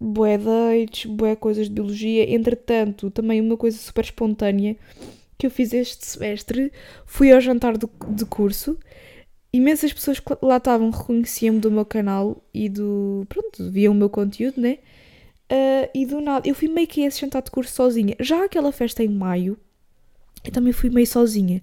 [0.00, 2.34] bué dates, bué coisas de biologia.
[2.34, 4.76] Entretanto, também uma coisa super espontânea
[5.36, 6.72] que eu fiz este semestre,
[7.04, 8.78] fui ao jantar do, de curso.
[9.52, 13.24] Imensas pessoas que lá estavam reconheciam-me do meu canal e do.
[13.28, 14.78] Pronto, viam o meu conteúdo, né?
[15.50, 18.16] Uh, e do nada, eu fui meio que a esse jantar de curso sozinha.
[18.20, 19.58] Já aquela festa em maio,
[20.44, 21.62] eu também fui meio sozinha.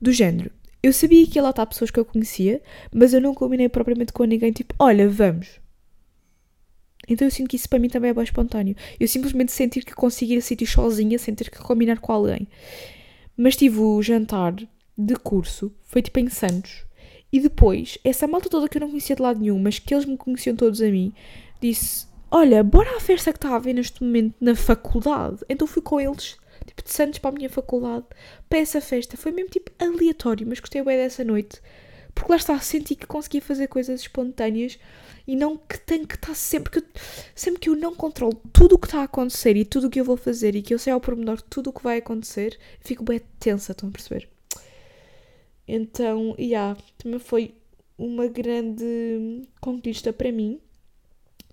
[0.00, 0.50] Do género,
[0.82, 2.62] eu sabia que ia lá estar pessoas que eu conhecia,
[2.92, 5.60] mas eu não combinei propriamente com ninguém, tipo, olha, vamos.
[7.08, 8.76] Então eu sinto que isso para mim também é bem espontâneo.
[8.98, 12.48] Eu simplesmente sentir que consigo ir sítios sozinha sem ter que combinar com alguém.
[13.36, 14.54] Mas tive o jantar
[14.96, 16.84] de curso, foi tipo em Santos.
[17.32, 20.04] E depois, essa malta toda que eu não conhecia de lado nenhum, mas que eles
[20.04, 21.12] me conheciam todos a mim,
[21.60, 25.38] disse: olha, bora à festa que está a haver neste momento na faculdade.
[25.48, 28.06] Então fui com eles, tipo, de Santos para a minha faculdade,
[28.48, 29.16] para essa festa.
[29.16, 31.60] Foi mesmo, tipo, aleatório, mas gostei bem dessa noite.
[32.14, 34.78] Porque lá está, senti que conseguia fazer coisas espontâneas
[35.26, 36.84] e não que tenho que estar sempre que
[37.34, 40.00] sempre que eu não controlo tudo o que está a acontecer e tudo o que
[40.00, 43.04] eu vou fazer e que eu sei ao pormenor tudo o que vai acontecer, fico
[43.04, 44.28] bem tensa, estão a perceber?
[45.68, 47.54] Então, yeah, também foi
[47.96, 50.60] uma grande conquista para mim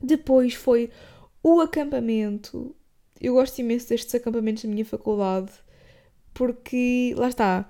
[0.01, 0.89] depois foi
[1.43, 2.75] o acampamento.
[3.19, 5.51] Eu gosto imenso destes acampamentos da minha faculdade
[6.33, 7.67] porque, lá está,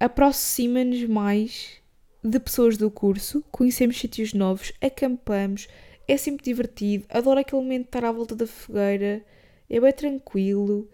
[0.00, 1.78] aproxima-nos mais
[2.24, 5.68] de pessoas do curso, conhecemos sítios novos, acampamos,
[6.06, 9.22] é sempre divertido, adoro aquele momento de estar à volta da fogueira,
[9.68, 10.88] é bem tranquilo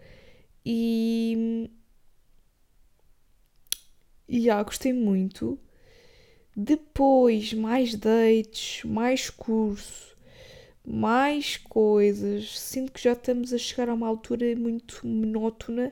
[0.65, 1.69] e.
[4.27, 5.57] E já, gostei muito.
[6.55, 10.14] Depois, mais dates, mais curso,
[10.85, 12.59] mais coisas.
[12.59, 15.91] Sinto que já estamos a chegar a uma altura muito monótona.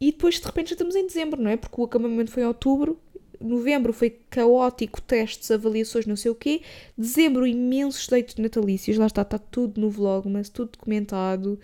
[0.00, 1.56] E depois, de repente, já estamos em dezembro, não é?
[1.56, 3.00] Porque o acampamento foi em outubro.
[3.40, 6.62] Novembro foi caótico, testes, avaliações, não sei o quê.
[6.96, 8.96] Dezembro, imensos dates natalícios.
[8.96, 11.58] Lá está, está tudo no vlog, mas tudo documentado.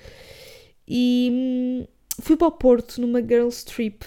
[0.87, 1.87] E hum,
[2.21, 4.05] fui para o Porto numa girls trip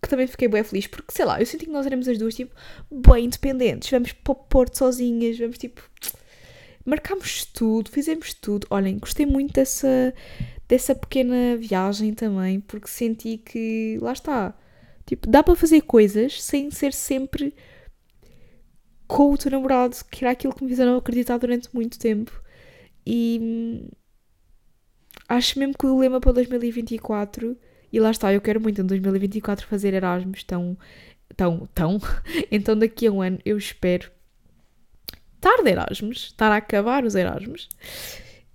[0.00, 2.34] que também fiquei bem feliz, porque sei lá, eu senti que nós éramos as duas,
[2.34, 2.54] tipo,
[2.90, 3.90] bem independentes.
[3.90, 5.82] Vamos para o Porto sozinhas, vamos tipo
[6.88, 8.66] marcámos tudo, fizemos tudo.
[8.70, 10.14] Olhem, gostei muito dessa,
[10.66, 14.54] dessa pequena viagem também, porque senti que, lá está,
[15.06, 17.54] tipo, dá para fazer coisas sem ser sempre
[19.06, 22.42] com o teu namorado, que era aquilo que me fizeram acreditar durante muito tempo.
[23.06, 23.88] E
[25.28, 27.56] acho mesmo que o lema para 2024,
[27.92, 30.76] e lá está, eu quero muito em 2024 fazer Erasmus, tão,
[31.36, 31.98] tão, tão.
[32.50, 34.10] então daqui a um ano eu espero
[35.38, 37.68] estar de Erasmus, estar a acabar os Erasmus.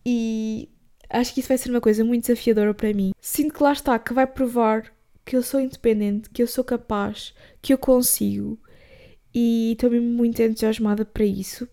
[0.05, 0.69] E
[1.09, 3.13] acho que isso vai ser uma coisa muito desafiadora para mim.
[3.19, 4.93] Sinto que lá está, que vai provar
[5.25, 8.59] que eu sou independente, que eu sou capaz, que eu consigo.
[9.34, 11.67] E estou mesmo muito entusiasmada para isso.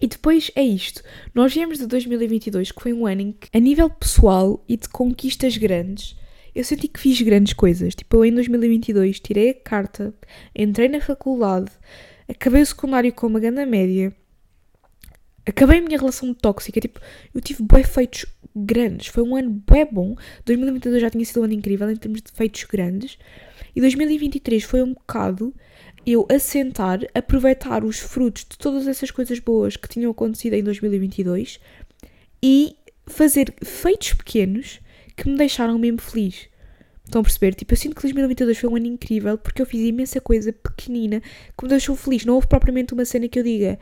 [0.00, 1.02] E depois é isto.
[1.34, 4.88] Nós viemos de 2022, que foi um ano em que, a nível pessoal e de
[4.88, 6.16] conquistas grandes,
[6.54, 7.94] eu senti que fiz grandes coisas.
[7.94, 10.14] Tipo, eu em 2022 tirei a carta,
[10.54, 11.70] entrei na faculdade,
[12.28, 14.14] acabei o secundário com uma grande média,
[15.46, 17.00] acabei a minha relação tóxica, tipo,
[17.34, 21.44] eu tive bem feitos grandes, foi um ano bem bom, 2022 já tinha sido um
[21.44, 23.18] ano incrível em termos de feitos grandes,
[23.74, 25.54] e 2023 foi um bocado
[26.06, 31.58] eu assentar, aproveitar os frutos de todas essas coisas boas que tinham acontecido em 2022
[32.42, 34.80] e fazer feitos pequenos
[35.16, 36.48] que me deixaram mesmo feliz.
[37.04, 37.54] Estão a perceber?
[37.54, 41.20] Tipo, eu sinto que 2022 foi um ano incrível porque eu fiz imensa coisa pequenina
[41.20, 42.24] que me deixou feliz.
[42.24, 43.78] Não houve propriamente uma cena que eu diga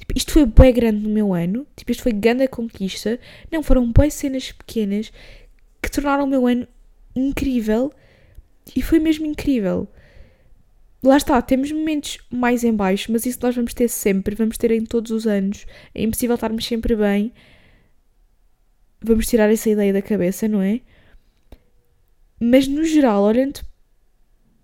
[0.00, 3.18] tipo, isto foi bem grande no meu ano, tipo, isto foi grande a conquista.
[3.50, 5.12] Não, foram bem cenas pequenas
[5.82, 6.66] que tornaram o meu ano
[7.14, 7.92] incrível
[8.74, 9.88] e foi mesmo incrível.
[11.02, 14.70] Lá está, temos momentos mais em baixo, mas isso nós vamos ter sempre, vamos ter
[14.70, 15.66] em todos os anos.
[15.94, 17.32] É impossível estarmos sempre bem.
[19.02, 20.80] Vamos tirar essa ideia da cabeça, não é?
[22.40, 23.60] Mas no geral, olhando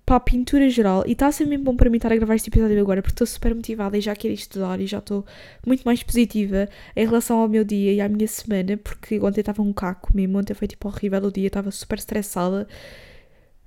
[0.04, 2.36] para a pintura geral, e está a ser mesmo bom para mim estar a gravar
[2.36, 5.26] este episódio agora, porque estou super motivada e já quero estudar e já estou
[5.66, 9.62] muito mais positiva em relação ao meu dia e à minha semana, porque ontem estava
[9.62, 12.68] um caco mesmo, ontem foi tipo horrível o dia, estava super estressada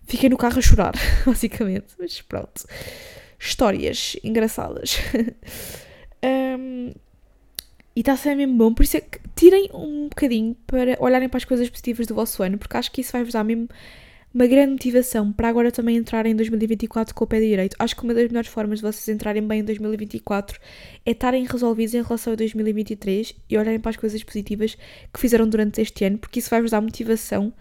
[0.10, 0.94] Fiquei no carro a chorar,
[1.24, 1.94] basicamente.
[2.00, 2.66] Mas pronto.
[3.38, 4.98] Histórias engraçadas.
[6.60, 6.92] um,
[7.96, 8.74] e está a ser mesmo bom.
[8.74, 12.42] Por isso é que tirem um bocadinho para olharem para as coisas positivas do vosso
[12.44, 13.68] ano, porque acho que isso vai-vos dar mesmo
[14.34, 17.76] uma grande motivação para agora também entrarem em 2024 com o pé direito.
[17.80, 20.60] Acho que uma das melhores formas de vocês entrarem bem em 2024
[21.06, 24.78] é estarem resolvidos em relação a 2023 e olharem para as coisas positivas
[25.12, 27.52] que fizeram durante este ano, porque isso vai-vos dar motivação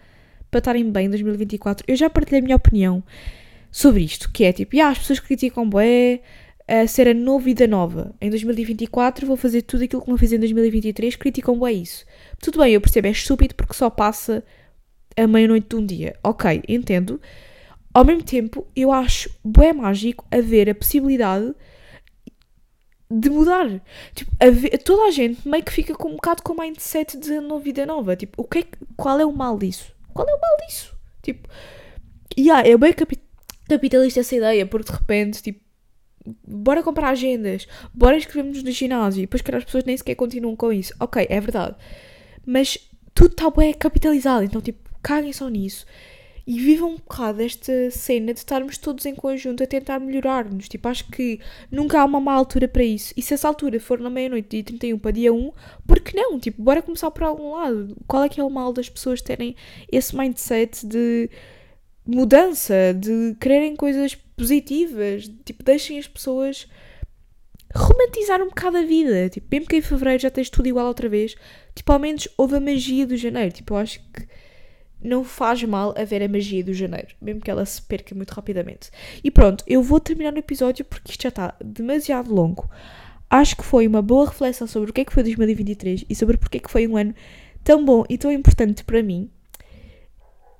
[0.51, 1.85] para estarem bem em 2024.
[1.87, 3.03] Eu já partilhei a minha opinião
[3.71, 6.21] sobre isto, que é tipo, yeah, as pessoas criticam bué
[6.69, 8.13] a ser a nova vida nova.
[8.21, 12.05] Em 2024 vou fazer tudo aquilo que não fiz em 2023, criticam bué isso.
[12.39, 14.43] Tudo bem, eu percebo, é estúpido porque só passa
[15.17, 16.15] a meia-noite de um dia.
[16.23, 17.19] Ok, entendo.
[17.91, 21.55] Ao mesmo tempo, eu acho bué mágico haver a possibilidade
[23.09, 23.81] de mudar.
[24.13, 27.17] Tipo, a ver, toda a gente meio que fica com um bocado com o mindset
[27.17, 28.15] de nova vida nova.
[28.15, 28.63] Tipo, o que é,
[28.95, 29.91] qual é o mal disso?
[30.13, 30.95] Qual é o mal disso?
[31.23, 31.49] Tipo,
[32.37, 32.93] e yeah, é bem
[33.67, 35.68] capitalista essa ideia, porque de repente, tipo,
[36.47, 40.55] bora comprar agendas, bora inscrevermos no ginásio, e depois que as pessoas nem sequer continuam
[40.55, 40.93] com isso.
[40.99, 41.75] Ok, é verdade.
[42.45, 42.77] Mas
[43.13, 45.85] tudo está bem capitalizado, então, tipo, caguem só nisso
[46.49, 50.67] e vivam um bocado esta cena de estarmos todos em conjunto a tentar melhorar-nos.
[50.67, 51.39] Tipo, acho que
[51.69, 53.13] nunca há uma má altura para isso.
[53.15, 55.51] E se essa altura for na meia-noite, dia 31 para dia 1,
[55.85, 56.39] por que não?
[56.39, 57.95] Tipo, bora começar por algum lado.
[58.07, 59.55] Qual é que é o mal das pessoas terem
[59.91, 61.29] esse mindset de
[62.03, 65.29] mudança, de quererem coisas positivas?
[65.43, 66.67] Tipo, deixem as pessoas
[67.75, 69.29] romantizar um bocado a vida.
[69.29, 71.35] Tipo, mesmo que em fevereiro já tens tudo igual outra vez,
[71.75, 73.51] tipo, ao menos houve a magia do janeiro.
[73.51, 74.27] Tipo, eu acho que
[75.01, 78.89] não faz mal haver a magia do janeiro, mesmo que ela se perca muito rapidamente.
[79.23, 82.69] E pronto, eu vou terminar o episódio porque isto já está demasiado longo.
[83.29, 86.37] Acho que foi uma boa reflexão sobre o que é que foi 2023 e sobre
[86.37, 87.13] porque é que foi um ano
[87.63, 89.29] tão bom e tão importante para mim.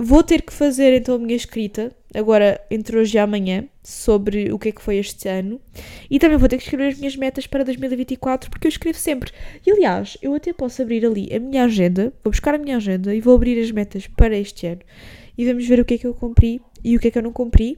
[0.01, 4.57] Vou ter que fazer então a minha escrita, agora entre hoje e amanhã, sobre o
[4.57, 5.59] que é que foi este ano.
[6.09, 9.33] E também vou ter que escrever as minhas metas para 2024, porque eu escrevo sempre.
[9.67, 13.13] E aliás, eu até posso abrir ali a minha agenda, vou buscar a minha agenda
[13.13, 14.79] e vou abrir as metas para este ano.
[15.37, 17.23] E vamos ver o que é que eu cumpri e o que é que eu
[17.23, 17.77] não cumpri.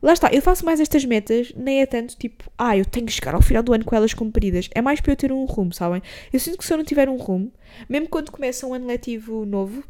[0.00, 3.12] Lá está, eu faço mais estas metas, nem é tanto tipo, ah, eu tenho que
[3.12, 4.70] chegar ao final do ano com elas cumpridas.
[4.72, 6.00] É mais para eu ter um rumo, sabem?
[6.32, 7.52] Eu sinto que se eu não tiver um rumo,
[7.88, 9.82] mesmo quando começa um ano letivo novo,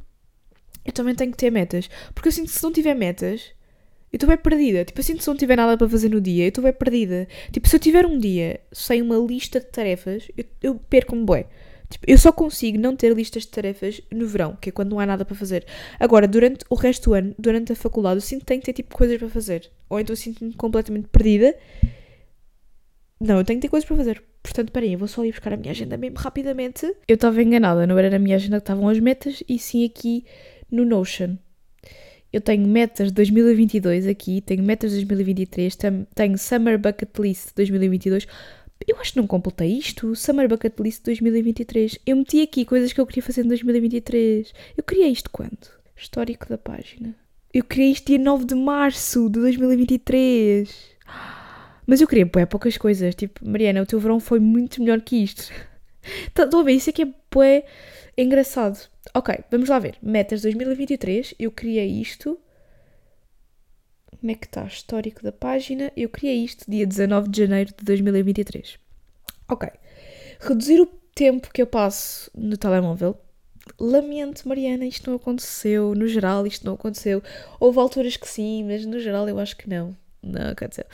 [0.85, 1.89] eu também tenho que ter metas.
[2.15, 3.53] Porque eu sinto que se não tiver metas,
[4.13, 4.85] eu estou bem perdida.
[4.85, 6.73] Tipo, eu sinto que se não tiver nada para fazer no dia, eu estou bem
[6.73, 7.29] perdida.
[7.53, 11.47] Tipo, se eu tiver um dia sem uma lista de tarefas, eu, eu perco-me bué.
[11.89, 15.01] Tipo, eu só consigo não ter listas de tarefas no verão, que é quando não
[15.01, 15.67] há nada para fazer.
[15.99, 18.73] Agora, durante o resto do ano, durante a faculdade, eu sinto que tenho que ter
[18.73, 19.71] tipo coisas para fazer.
[19.89, 21.55] Ou então eu sinto-me completamente perdida.
[23.21, 24.23] Não, eu tenho que ter coisas para fazer.
[24.43, 26.87] Portanto, peraí, eu vou só ir buscar a minha agenda mesmo rapidamente.
[27.07, 30.25] Eu estava enganada, não era na minha agenda que estavam as metas, e sim aqui
[30.71, 31.37] no Notion.
[32.33, 35.77] Eu tenho metas de 2022 aqui, tenho metas de 2023,
[36.15, 38.27] tenho Summer Bucket List 2022.
[38.87, 40.15] Eu acho que não completei isto.
[40.15, 41.99] Summer Bucket List 2023.
[42.07, 44.53] Eu meti aqui coisas que eu queria fazer em 2023.
[44.77, 45.59] Eu queria isto quando?
[45.97, 47.15] Histórico da página.
[47.53, 50.73] Eu queria isto dia 9 de março de 2023.
[51.87, 53.15] Mas eu queria pô, poucas coisas.
[53.15, 55.53] Tipo, Mariana, o teu verão foi muito melhor que isto.
[56.29, 56.73] Estão a ver?
[56.73, 57.65] Isso é que é, pô, é
[58.17, 58.90] engraçado.
[59.15, 59.97] Ok, vamos lá ver.
[60.03, 62.39] Metas 2023, eu criei isto.
[64.19, 64.65] Como é que está?
[64.65, 65.91] Histórico da página.
[65.97, 68.79] Eu criei isto dia 19 de janeiro de 2023.
[69.49, 69.69] Ok.
[70.39, 73.19] Reduzir o tempo que eu passo no telemóvel.
[73.79, 75.95] Lamento, Mariana, isto não aconteceu.
[75.95, 77.23] No geral, isto não aconteceu.
[77.59, 79.97] Houve alturas que sim, mas no geral eu acho que não.
[80.23, 80.85] Não aconteceu.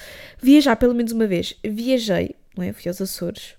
[0.40, 1.54] Viajar pelo menos uma vez.
[1.64, 2.72] Viajei, não é?
[2.72, 3.57] Fui aos Açores.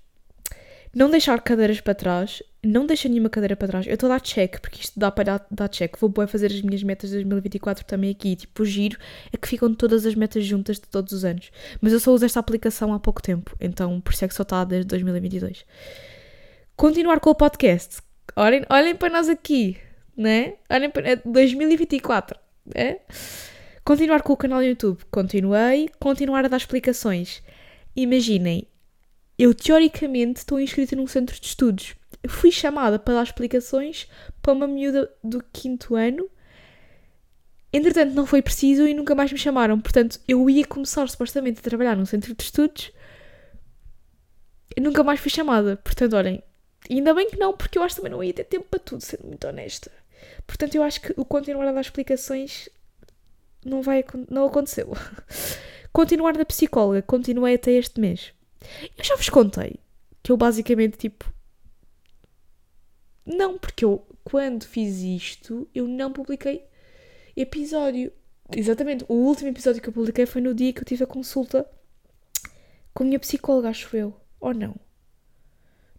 [0.94, 2.42] Não deixar cadeiras para trás.
[2.64, 3.86] Não deixa nenhuma cadeira para trás.
[3.86, 5.96] Eu estou a dar check, porque isto dá para dar, dar check.
[5.98, 8.34] Vou boa fazer as minhas metas de 2024 também aqui.
[8.34, 8.98] Tipo, o giro
[9.32, 11.50] é que ficam todas as metas juntas de todos os anos.
[11.80, 13.54] Mas eu só uso esta aplicação há pouco tempo.
[13.60, 15.64] Então, por isso é que só está desde 2022.
[16.76, 17.98] Continuar com o podcast.
[18.34, 19.76] Olhem, olhem para nós aqui,
[20.16, 20.54] né?
[20.70, 21.10] Olhem para...
[21.10, 22.38] É 2024,
[22.74, 23.00] é?
[23.84, 25.04] Continuar com o canal do YouTube.
[25.10, 25.88] Continuei.
[25.98, 27.42] Continuar a dar explicações.
[27.96, 28.68] Imaginem,
[29.38, 31.94] eu teoricamente estou inscrita num centro de estudos.
[32.28, 34.08] fui chamada para dar explicações
[34.42, 36.28] para uma miúda do quinto ano.
[37.72, 39.80] Entretanto, não foi preciso e nunca mais me chamaram.
[39.80, 42.90] Portanto, eu ia começar supostamente a trabalhar num centro de estudos
[44.76, 45.76] e nunca mais fui chamada.
[45.76, 46.42] Portanto, olhem,
[46.90, 49.02] ainda bem que não, porque eu acho que também não ia ter tempo para tudo,
[49.02, 49.92] sendo muito honesta.
[50.46, 52.68] Portanto, eu acho que o continuar a dar explicações
[53.64, 54.92] não vai não aconteceu.
[55.92, 58.32] Continuar da psicóloga, continuei até este mês.
[58.96, 59.76] Eu já vos contei
[60.22, 61.32] que eu basicamente tipo
[63.24, 66.64] não, porque eu quando fiz isto, eu não publiquei
[67.36, 68.12] episódio.
[68.54, 71.68] Exatamente, o último episódio que eu publiquei foi no dia que eu tive a consulta
[72.94, 74.18] com a minha psicóloga, acho eu.
[74.40, 74.74] Ou não?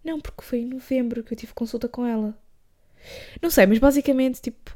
[0.04, 2.38] Não, porque foi em novembro que eu tive consulta com ela.
[3.42, 4.76] Não sei, mas basicamente, tipo,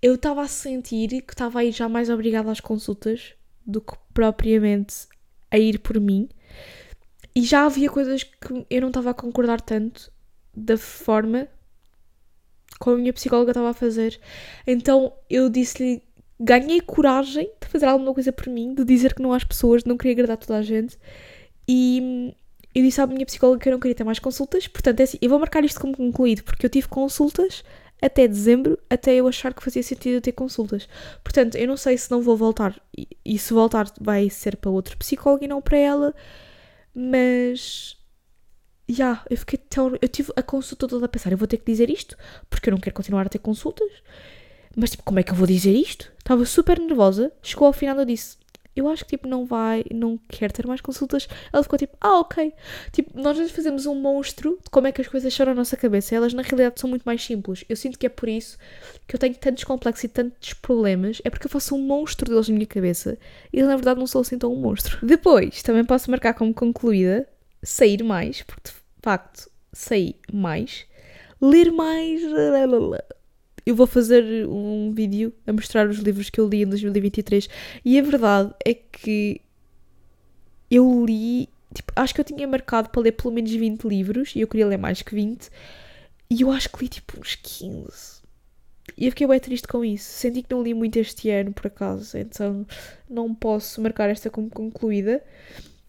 [0.00, 3.34] eu estava a sentir que estava a ir já mais obrigada às consultas
[3.66, 5.08] do que propriamente
[5.50, 6.28] a ir por mim.
[7.34, 10.12] E já havia coisas que eu não estava a concordar tanto
[10.54, 11.48] da forma
[12.78, 14.20] como a minha psicóloga estava a fazer.
[14.66, 16.02] Então eu disse-lhe,
[16.38, 19.96] ganhei coragem de fazer alguma coisa por mim, de dizer que não às pessoas, não
[19.96, 20.98] queria agradar toda a gente.
[21.68, 22.34] E
[22.74, 24.66] eu disse à minha psicóloga que eu não queria ter mais consultas.
[24.66, 27.64] Portanto, é assim, eu vou marcar isto como concluído, porque eu tive consultas
[28.02, 30.88] até dezembro, até eu achar que fazia sentido eu ter consultas.
[31.22, 32.78] Portanto, eu não sei se não vou voltar,
[33.24, 36.14] e, se voltar vai ser para outro psicólogo e não para ela,
[36.94, 37.96] mas.
[38.86, 39.96] Já, yeah, eu fiquei tão.
[40.00, 42.16] Eu tive a consulta toda a pensar, eu vou ter que dizer isto,
[42.50, 43.90] porque eu não quero continuar a ter consultas.
[44.76, 46.12] Mas, tipo, como é que eu vou dizer isto?
[46.18, 47.32] Estava super nervosa.
[47.42, 48.36] Chegou ao final eu disse:
[48.76, 51.28] eu acho que tipo não vai, não quer ter mais consultas.
[51.52, 52.52] Ela ficou tipo, ah, ok.
[52.92, 55.76] Tipo, nós às fazemos um monstro de como é que as coisas são na nossa
[55.76, 56.14] cabeça.
[56.14, 57.64] Elas na realidade são muito mais simples.
[57.68, 58.58] Eu sinto que é por isso
[59.06, 61.20] que eu tenho tantos complexos e tantos problemas.
[61.24, 63.18] É porque eu faço um monstro deles na minha cabeça.
[63.52, 64.98] E na verdade não sou assim tão um monstro.
[65.06, 67.28] Depois, também posso marcar como concluída
[67.62, 70.86] sair mais, porque de facto sair mais,
[71.40, 72.22] ler mais
[73.66, 77.48] eu vou fazer um vídeo a mostrar os livros que eu li em 2023
[77.84, 79.40] e a verdade é que
[80.70, 84.40] eu li, tipo, acho que eu tinha marcado para ler pelo menos 20 livros e
[84.40, 85.48] eu queria ler mais que 20
[86.30, 88.22] e eu acho que li tipo uns 15.
[88.96, 90.04] E eu fiquei bem triste com isso.
[90.04, 92.66] Senti que não li muito este ano, por acaso, então
[93.08, 95.22] não posso marcar esta como concluída.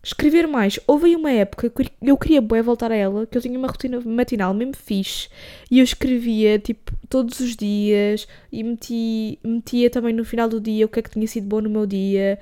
[0.06, 0.80] Escrever mais.
[0.86, 3.68] Houve aí uma época que eu queria bem voltar a ela, que eu tinha uma
[3.68, 5.28] rotina matinal mesmo fixe.
[5.72, 8.28] E eu escrevia, tipo, todos os dias.
[8.52, 11.60] E meti, metia também no final do dia o que é que tinha sido bom
[11.60, 12.38] no meu dia.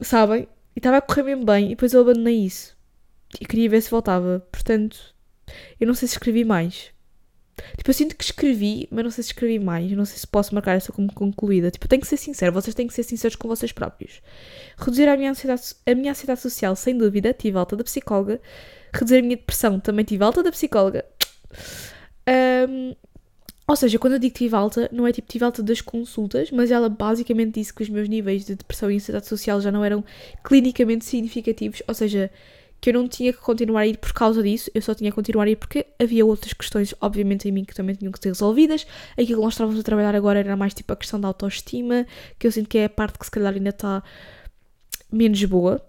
[0.00, 0.46] Sabem?
[0.76, 1.66] E estava a correr mesmo bem.
[1.66, 2.76] E depois eu abandonei isso.
[3.40, 4.46] E queria ver se voltava.
[4.52, 4.96] Portanto,
[5.80, 6.92] eu não sei se escrevi mais.
[7.76, 9.90] Tipo, eu sinto que escrevi, mas não sei se escrevi mais.
[9.92, 11.70] Não sei se posso marcar essa como concluída.
[11.70, 12.52] Tipo, tenho que ser sincero.
[12.52, 14.20] Vocês têm que ser sinceros com vocês próprios.
[14.78, 17.32] Reduzir a minha ansiedade, a minha ansiedade social, sem dúvida.
[17.32, 18.40] Tive alta da psicóloga.
[18.92, 21.04] Reduzir a minha depressão, também tive alta da psicóloga.
[22.68, 22.94] Um,
[23.70, 26.72] ou seja, quando eu digo tive alta, não é tipo tive alta das consultas, mas
[26.72, 30.04] ela basicamente disse que os meus níveis de depressão e ansiedade social já não eram
[30.42, 31.80] clinicamente significativos.
[31.86, 32.30] Ou seja,
[32.80, 35.14] que eu não tinha que continuar a ir por causa disso, eu só tinha que
[35.14, 38.28] continuar a ir porque havia outras questões, obviamente, em mim que também tinham que ser
[38.28, 38.86] resolvidas.
[39.12, 42.06] Aquilo que nós estávamos a trabalhar agora era mais tipo a questão da autoestima,
[42.38, 44.02] que eu sinto que é a parte que se calhar ainda está
[45.12, 45.84] menos boa.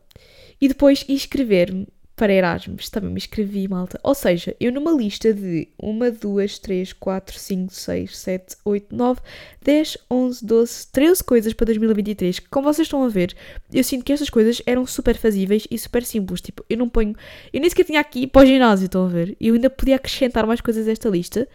[0.59, 1.87] E depois escrever-me
[2.21, 2.87] para Erasmus.
[2.87, 3.99] Também me inscrevi, malta.
[4.03, 9.21] Ou seja, eu numa lista de 1, 2, 3, 4, 5, 6, 7, 8, 9,
[9.63, 12.37] 10, 11, 12, 13 coisas para 2023.
[12.41, 13.35] Como vocês estão a ver,
[13.73, 16.41] eu sinto que estas coisas eram super fazíveis e super simples.
[16.41, 17.15] Tipo, eu não ponho.
[17.51, 19.35] Eu nem sequer tinha aqui para o ginásio, estão a ver?
[19.41, 21.47] Eu ainda podia acrescentar mais coisas a esta lista.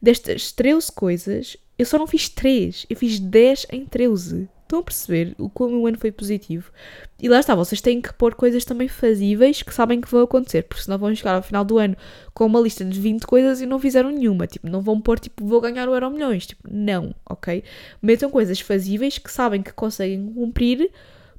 [0.00, 4.48] Destas 13 coisas, eu só não fiz 3, eu fiz 10 em 13.
[4.64, 6.72] Estão a perceber o como o ano foi positivo?
[7.20, 10.62] E lá está, vocês têm que pôr coisas também fazíveis que sabem que vão acontecer,
[10.62, 11.94] porque senão vão chegar ao final do ano
[12.32, 14.46] com uma lista de 20 coisas e não fizeram nenhuma.
[14.46, 16.46] Tipo, não vão pôr, tipo, vou ganhar o euro milhões.
[16.46, 17.62] Tipo, não, ok?
[18.00, 20.90] Metam coisas fazíveis que sabem que conseguem cumprir,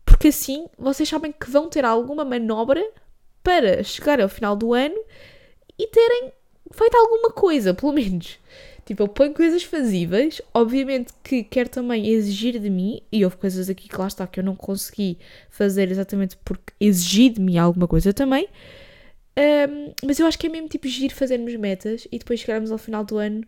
[0.05, 2.83] porque assim vocês sabem que vão ter alguma manobra
[3.41, 4.95] para chegar ao final do ano
[5.79, 6.31] e terem
[6.71, 8.39] feito alguma coisa, pelo menos.
[8.85, 13.67] Tipo, eu ponho coisas fazíveis, obviamente que quero também exigir de mim, e houve coisas
[13.67, 15.17] aqui que lá está que eu não consegui
[15.49, 18.47] fazer exatamente porque exigi de mim alguma coisa também.
[19.37, 22.77] Um, mas eu acho que é mesmo tipo giro fazermos metas e depois chegarmos ao
[22.77, 23.43] final do ano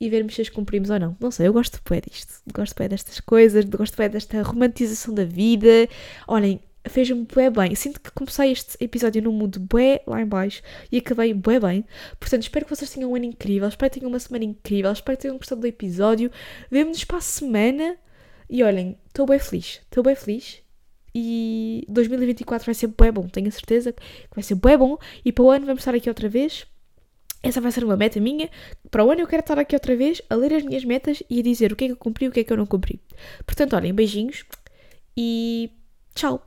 [0.00, 1.16] e vermos se as cumprimos ou não.
[1.20, 2.34] Não sei, eu gosto bem disto.
[2.54, 5.88] Gosto bem destas coisas, gosto bem desta romantização da vida.
[6.28, 7.74] Olhem, fez-me bué bem.
[7.74, 11.84] Sinto que comecei este episódio num mundo bué lá em baixo e acabei bué bem.
[12.18, 15.16] Portanto, espero que vocês tenham um ano incrível, espero que tenham uma semana incrível, espero
[15.16, 16.30] que tenham gostado do episódio.
[16.70, 17.96] Vemo-nos para a semana
[18.48, 20.62] e olhem, estou bem feliz, estou bem feliz.
[21.14, 24.02] E 2024 vai ser bué bom, tenho a certeza que
[24.34, 24.98] vai ser bué bom.
[25.24, 26.66] E para o ano vamos estar aqui outra vez.
[27.42, 28.50] Essa vai ser uma meta minha.
[28.90, 31.40] Para o ano eu quero estar aqui outra vez a ler as minhas metas e
[31.40, 32.66] a dizer o que é que eu cumpri e o que é que eu não
[32.66, 33.00] cumpri.
[33.46, 34.44] Portanto, olhem, beijinhos
[35.16, 35.70] e
[36.16, 36.40] Ciao.